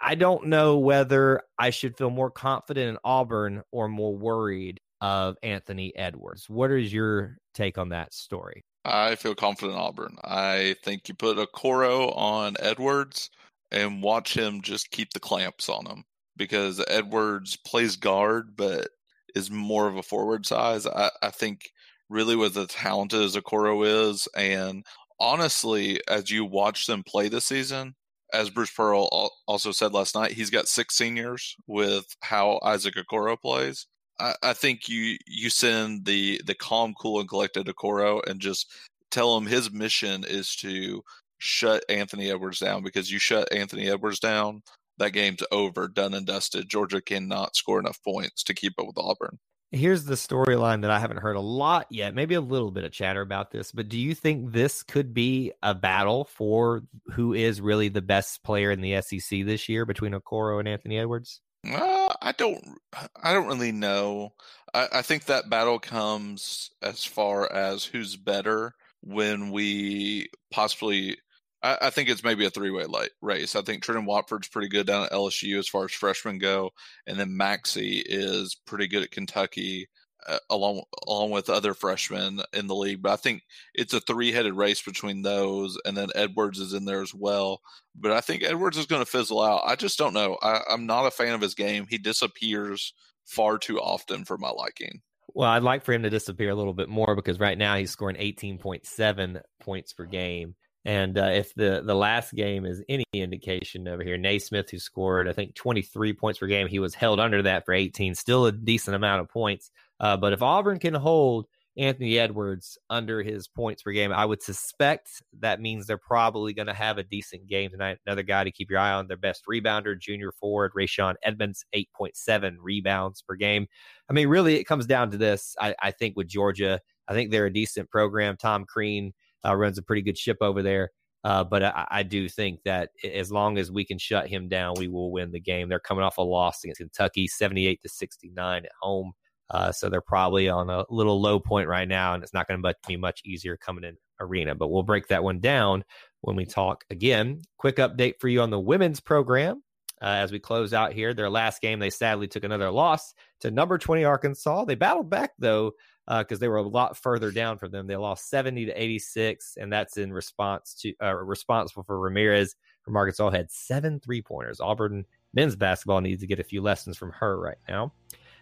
I 0.00 0.16
don't 0.16 0.48
know 0.48 0.78
whether 0.78 1.42
I 1.58 1.70
should 1.70 1.96
feel 1.96 2.10
more 2.10 2.30
confident 2.30 2.90
in 2.90 2.98
Auburn 3.04 3.62
or 3.70 3.88
more 3.88 4.14
worried 4.14 4.80
of 5.00 5.36
Anthony 5.42 5.94
Edwards. 5.96 6.48
What 6.48 6.70
is 6.70 6.92
your 6.92 7.38
take 7.54 7.78
on 7.78 7.90
that 7.90 8.14
story? 8.14 8.64
I 8.84 9.16
feel 9.16 9.34
confident 9.34 9.78
Auburn. 9.78 10.16
I 10.24 10.76
think 10.84 11.08
you 11.08 11.14
put 11.14 11.38
Okoro 11.38 12.16
on 12.16 12.54
Edwards 12.60 13.30
and 13.70 14.02
watch 14.02 14.36
him 14.36 14.62
just 14.62 14.90
keep 14.90 15.12
the 15.12 15.20
clamps 15.20 15.68
on 15.68 15.86
him 15.86 16.04
because 16.36 16.82
Edwards 16.86 17.56
plays 17.66 17.96
guard 17.96 18.56
but 18.56 18.88
is 19.34 19.50
more 19.50 19.88
of 19.88 19.96
a 19.96 20.02
forward 20.02 20.46
size. 20.46 20.86
I, 20.86 21.10
I 21.22 21.30
think 21.30 21.70
really 22.08 22.36
with 22.36 22.56
as 22.56 22.68
talented 22.68 23.22
as 23.22 23.36
Okoro 23.36 24.10
is, 24.10 24.28
and 24.36 24.84
honestly, 25.18 26.00
as 26.08 26.30
you 26.30 26.44
watch 26.44 26.86
them 26.86 27.02
play 27.02 27.28
this 27.28 27.44
season, 27.44 27.94
as 28.32 28.50
Bruce 28.50 28.70
Pearl 28.70 29.08
also 29.46 29.72
said 29.72 29.92
last 29.92 30.14
night, 30.14 30.32
he's 30.32 30.50
got 30.50 30.68
six 30.68 30.96
seniors 30.96 31.56
with 31.66 32.06
how 32.22 32.60
Isaac 32.62 32.94
Okoro 32.94 33.40
plays. 33.40 33.86
I, 34.18 34.34
I 34.42 34.52
think 34.52 34.88
you 34.88 35.16
you 35.26 35.50
send 35.50 36.04
the 36.04 36.40
the 36.44 36.54
calm, 36.54 36.94
cool, 36.94 37.20
and 37.20 37.28
collected 37.28 37.66
Okoro 37.66 38.20
and 38.26 38.40
just 38.40 38.70
tell 39.10 39.36
him 39.36 39.46
his 39.46 39.70
mission 39.70 40.24
is 40.26 40.54
to 40.56 41.02
shut 41.38 41.84
Anthony 41.88 42.30
Edwards 42.30 42.60
down 42.60 42.82
because 42.82 43.10
you 43.10 43.18
shut 43.18 43.52
Anthony 43.52 43.88
Edwards 43.90 44.20
down, 44.20 44.62
that 44.98 45.10
game's 45.10 45.42
over, 45.52 45.88
done 45.88 46.14
and 46.14 46.26
dusted. 46.26 46.68
Georgia 46.68 47.00
cannot 47.00 47.56
score 47.56 47.78
enough 47.78 48.02
points 48.02 48.42
to 48.44 48.54
keep 48.54 48.74
up 48.78 48.86
with 48.86 48.98
Auburn. 48.98 49.38
Here's 49.72 50.04
the 50.04 50.14
storyline 50.14 50.82
that 50.82 50.90
I 50.90 51.00
haven't 51.00 51.18
heard 51.18 51.36
a 51.36 51.40
lot 51.40 51.86
yet, 51.90 52.14
maybe 52.14 52.36
a 52.36 52.40
little 52.40 52.70
bit 52.70 52.84
of 52.84 52.92
chatter 52.92 53.20
about 53.20 53.50
this, 53.50 53.72
but 53.72 53.88
do 53.88 53.98
you 53.98 54.14
think 54.14 54.52
this 54.52 54.82
could 54.82 55.12
be 55.12 55.52
a 55.62 55.74
battle 55.74 56.24
for 56.24 56.82
who 57.12 57.34
is 57.34 57.60
really 57.60 57.88
the 57.88 58.00
best 58.00 58.44
player 58.44 58.70
in 58.70 58.80
the 58.80 59.00
SEC 59.02 59.44
this 59.44 59.68
year 59.68 59.84
between 59.84 60.12
Okoro 60.12 60.60
and 60.60 60.68
Anthony 60.68 60.98
Edwards? 60.98 61.40
Uh, 61.68 62.05
I 62.20 62.32
don't. 62.32 62.78
I 63.22 63.32
don't 63.32 63.46
really 63.46 63.72
know. 63.72 64.32
I, 64.74 64.88
I 64.94 65.02
think 65.02 65.24
that 65.24 65.50
battle 65.50 65.78
comes 65.78 66.70
as 66.82 67.04
far 67.04 67.50
as 67.52 67.84
who's 67.84 68.16
better 68.16 68.74
when 69.02 69.50
we 69.50 70.28
possibly. 70.50 71.18
I, 71.62 71.78
I 71.82 71.90
think 71.90 72.08
it's 72.08 72.24
maybe 72.24 72.44
a 72.46 72.50
three-way 72.50 72.84
light 72.84 73.10
race. 73.22 73.56
I 73.56 73.62
think 73.62 73.82
Trendon 73.82 74.06
Watford's 74.06 74.48
pretty 74.48 74.68
good 74.68 74.86
down 74.86 75.04
at 75.04 75.12
LSU 75.12 75.58
as 75.58 75.68
far 75.68 75.84
as 75.84 75.92
freshmen 75.92 76.38
go, 76.38 76.70
and 77.06 77.18
then 77.18 77.36
Maxey 77.36 78.02
is 78.04 78.56
pretty 78.66 78.88
good 78.88 79.02
at 79.02 79.10
Kentucky 79.10 79.88
uh, 80.28 80.38
along 80.50 80.82
along 81.06 81.30
with 81.30 81.50
other 81.50 81.74
freshmen 81.74 82.40
in 82.52 82.66
the 82.66 82.74
league. 82.74 83.02
But 83.02 83.12
I 83.12 83.16
think 83.16 83.42
it's 83.74 83.94
a 83.94 84.00
three 84.00 84.32
headed 84.32 84.54
race 84.54 84.82
between 84.82 85.22
those, 85.22 85.78
and 85.84 85.96
then 85.96 86.08
Edwards 86.14 86.58
is 86.58 86.72
in 86.72 86.84
there 86.84 87.02
as 87.02 87.14
well. 87.14 87.60
But 87.94 88.12
I 88.12 88.20
think 88.20 88.42
Edwards 88.42 88.76
is 88.76 88.86
going 88.86 89.02
to 89.02 89.10
fizzle 89.10 89.42
out. 89.42 89.62
I 89.64 89.76
just 89.76 89.98
don't 89.98 90.14
know. 90.14 90.38
I, 90.42 90.60
I'm 90.70 90.86
not 90.86 91.06
a 91.06 91.10
fan 91.10 91.34
of 91.34 91.40
his 91.40 91.54
game. 91.54 91.86
He 91.88 91.98
disappears 91.98 92.92
far 93.24 93.58
too 93.58 93.80
often 93.80 94.24
for 94.24 94.38
my 94.38 94.50
liking. 94.50 95.02
Well, 95.34 95.50
I'd 95.50 95.62
like 95.62 95.84
for 95.84 95.92
him 95.92 96.02
to 96.04 96.10
disappear 96.10 96.50
a 96.50 96.54
little 96.54 96.72
bit 96.72 96.88
more 96.88 97.14
because 97.14 97.38
right 97.38 97.58
now 97.58 97.76
he's 97.76 97.90
scoring 97.90 98.16
18.7 98.16 99.42
points 99.60 99.92
per 99.92 100.06
game. 100.06 100.54
And 100.86 101.18
uh, 101.18 101.30
if 101.32 101.52
the 101.56 101.82
the 101.84 101.96
last 101.96 102.32
game 102.32 102.64
is 102.64 102.80
any 102.88 103.04
indication 103.12 103.88
over 103.88 104.04
here, 104.04 104.16
Nesmith, 104.16 104.70
who 104.70 104.78
scored 104.78 105.28
I 105.28 105.32
think 105.32 105.56
23 105.56 106.12
points 106.12 106.38
per 106.38 106.46
game, 106.46 106.68
he 106.68 106.78
was 106.78 106.94
held 106.94 107.18
under 107.18 107.42
that 107.42 107.64
for 107.66 107.74
18, 107.74 108.14
still 108.14 108.46
a 108.46 108.52
decent 108.52 108.94
amount 108.94 109.20
of 109.20 109.28
points. 109.28 109.72
Uh, 109.98 110.16
but 110.16 110.32
if 110.32 110.42
Auburn 110.42 110.78
can 110.78 110.94
hold 110.94 111.46
Anthony 111.76 112.20
Edwards 112.20 112.78
under 112.88 113.20
his 113.20 113.48
points 113.48 113.82
per 113.82 113.90
game, 113.90 114.12
I 114.12 114.24
would 114.24 114.44
suspect 114.44 115.10
that 115.40 115.60
means 115.60 115.88
they're 115.88 115.98
probably 115.98 116.52
going 116.52 116.68
to 116.68 116.72
have 116.72 116.98
a 116.98 117.02
decent 117.02 117.48
game 117.48 117.72
tonight. 117.72 117.98
Another 118.06 118.22
guy 118.22 118.44
to 118.44 118.52
keep 118.52 118.70
your 118.70 118.78
eye 118.78 118.92
on, 118.92 119.08
their 119.08 119.16
best 119.16 119.42
rebounder, 119.50 119.98
junior 119.98 120.30
forward, 120.30 120.70
Rayshaun 120.78 121.14
Hammonds, 121.22 121.64
8.7 121.74 122.58
rebounds 122.60 123.22
per 123.22 123.34
game. 123.34 123.66
I 124.08 124.12
mean, 124.12 124.28
really, 124.28 124.54
it 124.54 124.64
comes 124.64 124.86
down 124.86 125.10
to 125.10 125.16
this. 125.16 125.56
I, 125.60 125.74
I 125.82 125.90
think 125.90 126.16
with 126.16 126.28
Georgia, 126.28 126.80
I 127.08 127.14
think 127.14 127.32
they're 127.32 127.46
a 127.46 127.52
decent 127.52 127.90
program. 127.90 128.36
Tom 128.36 128.64
Crean 128.64 129.12
uh, 129.46 129.54
runs 129.54 129.78
a 129.78 129.82
pretty 129.82 130.02
good 130.02 130.18
ship 130.18 130.38
over 130.40 130.62
there. 130.62 130.90
Uh, 131.24 131.42
but 131.42 131.62
I, 131.62 131.86
I, 131.90 132.02
do 132.04 132.28
think 132.28 132.60
that 132.64 132.90
as 133.02 133.32
long 133.32 133.58
as 133.58 133.68
we 133.68 133.84
can 133.84 133.98
shut 133.98 134.28
him 134.28 134.48
down, 134.48 134.74
we 134.78 134.86
will 134.86 135.10
win 135.10 135.32
the 135.32 135.40
game. 135.40 135.68
They're 135.68 135.80
coming 135.80 136.04
off 136.04 136.18
a 136.18 136.22
loss 136.22 136.62
against 136.62 136.78
Kentucky, 136.78 137.26
78 137.26 137.82
to 137.82 137.88
69 137.88 138.64
at 138.64 138.70
home. 138.80 139.12
Uh, 139.50 139.72
so 139.72 139.88
they're 139.88 140.00
probably 140.00 140.48
on 140.48 140.70
a 140.70 140.84
little 140.88 141.20
low 141.20 141.40
point 141.40 141.68
right 141.68 141.88
now, 141.88 142.14
and 142.14 142.22
it's 142.22 142.34
not 142.34 142.46
going 142.46 142.62
to 142.62 142.74
be 142.86 142.96
much 142.96 143.22
easier 143.24 143.56
coming 143.56 143.82
in 143.82 143.96
arena. 144.20 144.54
But 144.54 144.68
we'll 144.68 144.84
break 144.84 145.08
that 145.08 145.24
one 145.24 145.40
down 145.40 145.84
when 146.20 146.36
we 146.36 146.44
talk 146.44 146.84
again. 146.90 147.42
Quick 147.58 147.76
update 147.76 148.14
for 148.20 148.28
you 148.28 148.40
on 148.40 148.50
the 148.50 148.60
women's 148.60 149.00
program. 149.00 149.62
Uh, 150.02 150.20
as 150.20 150.30
we 150.30 150.38
close 150.38 150.74
out 150.74 150.92
here, 150.92 151.14
their 151.14 151.30
last 151.30 151.62
game, 151.62 151.78
they 151.78 151.90
sadly 151.90 152.28
took 152.28 152.44
another 152.44 152.70
loss 152.70 153.14
to 153.40 153.50
number 153.50 153.78
20 153.78 154.04
Arkansas. 154.04 154.64
They 154.64 154.74
battled 154.74 155.08
back 155.08 155.32
though 155.38 155.72
because 156.06 156.38
uh, 156.38 156.40
they 156.40 156.48
were 156.48 156.56
a 156.56 156.62
lot 156.62 156.96
further 156.96 157.30
down 157.30 157.58
from 157.58 157.70
them. 157.70 157.86
They 157.86 157.96
lost 157.96 158.30
70 158.30 158.66
to 158.66 158.72
86, 158.72 159.56
and 159.60 159.72
that's 159.72 159.96
in 159.96 160.12
response 160.12 160.74
to 160.80 160.94
uh, 161.02 161.14
responsible 161.14 161.82
for 161.82 161.98
Ramirez 161.98 162.54
from 162.82 162.96
Arkansas 162.96 163.30
had 163.30 163.50
seven 163.50 163.98
three 164.00 164.22
pointers. 164.22 164.60
Auburn 164.60 165.04
men's 165.34 165.56
basketball 165.56 166.00
needs 166.00 166.20
to 166.20 166.26
get 166.26 166.38
a 166.38 166.44
few 166.44 166.62
lessons 166.62 166.96
from 166.96 167.10
her 167.12 167.38
right 167.38 167.58
now. 167.68 167.92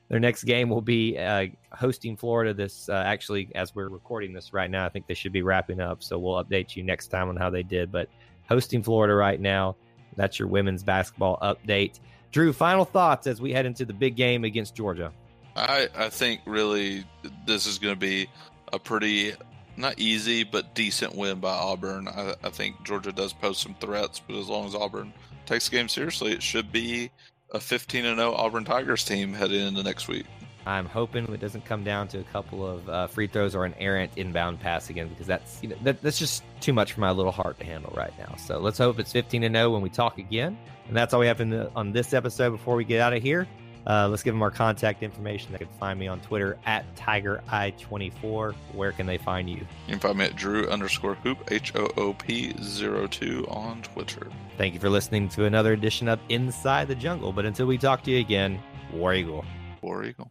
Their 0.09 0.21
next 0.21 0.45
game 0.45 0.69
will 0.69 0.83
be 0.83 1.17
uh, 1.17 1.47
hosting 1.73 2.17
Florida. 2.17 2.53
This 2.53 2.91
uh, 2.91 3.03
actually, 3.07 3.49
as 3.55 3.75
we're 3.75 3.89
recording 3.89 4.35
this 4.35 4.53
right 4.53 4.71
now, 4.71 4.85
I 4.85 4.91
think 4.91 5.07
they 5.07 5.15
should 5.15 5.33
be 5.33 5.41
wrapping 5.41 5.81
up. 5.81 6.03
So 6.03 6.19
we'll 6.19 6.45
update 6.45 6.77
you 6.77 6.83
next 6.83 7.09
time 7.09 7.31
on 7.31 7.37
how 7.37 7.49
they 7.49 7.63
did. 7.63 7.91
But 7.91 8.11
hosting 8.49 8.83
Florida 8.83 9.15
right 9.15 9.41
now. 9.41 9.77
That's 10.17 10.39
your 10.39 10.49
women's 10.49 10.83
basketball 10.83 11.39
update. 11.43 12.01
Drew, 12.31 12.53
final 12.53 12.85
thoughts 12.85 13.27
as 13.27 13.41
we 13.41 13.53
head 13.53 13.67
into 13.67 13.85
the 13.85 13.93
big 13.93 14.17
game 14.17 14.45
against 14.45 14.75
Georgia. 14.75 15.13
I 15.57 15.89
I 15.97 16.09
think 16.09 16.41
really 16.47 17.05
this 17.47 17.67
is 17.67 17.79
going 17.79 17.95
to 17.95 18.01
be 18.01 18.29
a 18.73 18.79
pretty 18.79 19.35
not 19.77 19.99
easy 19.99 20.45
but 20.45 20.75
decent 20.75 21.15
win 21.15 21.41
by 21.41 21.53
Auburn. 21.53 22.09
I, 22.09 22.35
I 22.45 22.51
think 22.51 22.83
Georgia 22.85 23.13
does 23.13 23.33
pose 23.33 23.59
some 23.59 23.75
threats, 23.81 24.21
but 24.21 24.37
as 24.37 24.49
long 24.49 24.67
as 24.67 24.75
Auburn 24.75 25.13
takes 25.47 25.69
the 25.69 25.77
game 25.77 25.89
seriously, 25.89 26.33
it 26.33 26.43
should 26.43 26.73
be 26.73 27.11
a 27.51 27.61
15 27.61 28.05
and 28.05 28.19
0 28.19 28.35
Auburn 28.35 28.65
Tigers 28.65 29.05
team 29.05 29.33
heading 29.33 29.67
into 29.67 29.83
next 29.83 30.09
week. 30.09 30.27
I'm 30.67 30.87
hoping 30.87 31.31
it 31.31 31.41
doesn't 31.41 31.67
come 31.67 31.85
down 31.85 32.09
to 32.09 32.21
a 32.21 32.25
couple 32.25 32.67
of 32.67 32.89
uh, 32.89 33.07
free 33.07 33.27
throws 33.27 33.55
or 33.55 33.67
an 33.67 33.75
errant 33.79 34.13
inbound 34.17 34.61
pass 34.61 34.89
again 34.89 35.09
because 35.09 35.27
that's 35.27 35.63
you 35.63 35.69
know 35.69 35.77
that, 35.83 36.01
that's 36.01 36.19
just 36.19 36.43
too 36.61 36.73
much 36.73 36.93
for 36.93 37.01
my 37.01 37.11
little 37.11 37.33
heart 37.33 37.59
to 37.59 37.65
handle 37.65 37.93
right 37.95 38.17
now. 38.19 38.35
So 38.37 38.59
let's 38.59 38.79
hope 38.79 38.99
it's 38.99 39.13
15 39.13 39.43
and 39.45 39.55
0 39.55 39.71
when 39.71 39.83
we 39.83 39.91
talk 39.91 40.19
again. 40.19 40.57
And 40.89 40.97
that's 40.97 41.15
all 41.15 41.21
we 41.21 41.27
have 41.27 41.39
the, 41.39 41.71
on 41.77 41.93
this 41.93 42.13
episode. 42.15 42.51
Before 42.51 42.77
we 42.77 42.85
get 42.85 43.01
out 43.01 43.13
of 43.13 43.23
here, 43.23 43.47
uh, 43.87 44.09
let's 44.09 44.23
give 44.23 44.35
them 44.35 44.43
our 44.43 44.51
contact 44.51 45.03
information. 45.03 45.53
They 45.53 45.59
can 45.59 45.69
find 45.79 45.99
me 45.99 46.09
on 46.09 46.21
Twitter 46.21 46.57
at 46.65 46.85
TigerEye24. 46.97 48.55
Where 48.73 48.93
can 48.93 49.07
they 49.07 49.19
find 49.19 49.49
you? 49.49 49.57
You 49.57 49.93
can 49.93 49.99
find 49.99 50.19
me 50.19 50.25
at 50.27 50.37
Drew 50.37 50.69
underscore 50.69 51.15
Hoop 51.17 51.39
H 51.51 51.75
O 51.75 51.89
O 51.97 52.15
P 52.15 52.53
02 52.53 53.47
on 53.49 53.83
Twitter. 53.83 54.27
Thank 54.57 54.75
you 54.75 54.81
for 54.81 54.89
listening 54.89 55.29
to 55.31 55.45
another 55.45 55.73
edition 55.73 56.09
of 56.09 56.21
Inside 56.29 56.89
the 56.89 56.95
Jungle. 56.95 57.33
But 57.33 57.45
until 57.45 57.67
we 57.67 57.79
talk 57.79 58.03
to 58.05 58.11
you 58.11 58.21
again, 58.21 58.61
War 58.93 59.15
Eagle. 59.15 59.45
War 59.83 60.05
Eagle. 60.05 60.31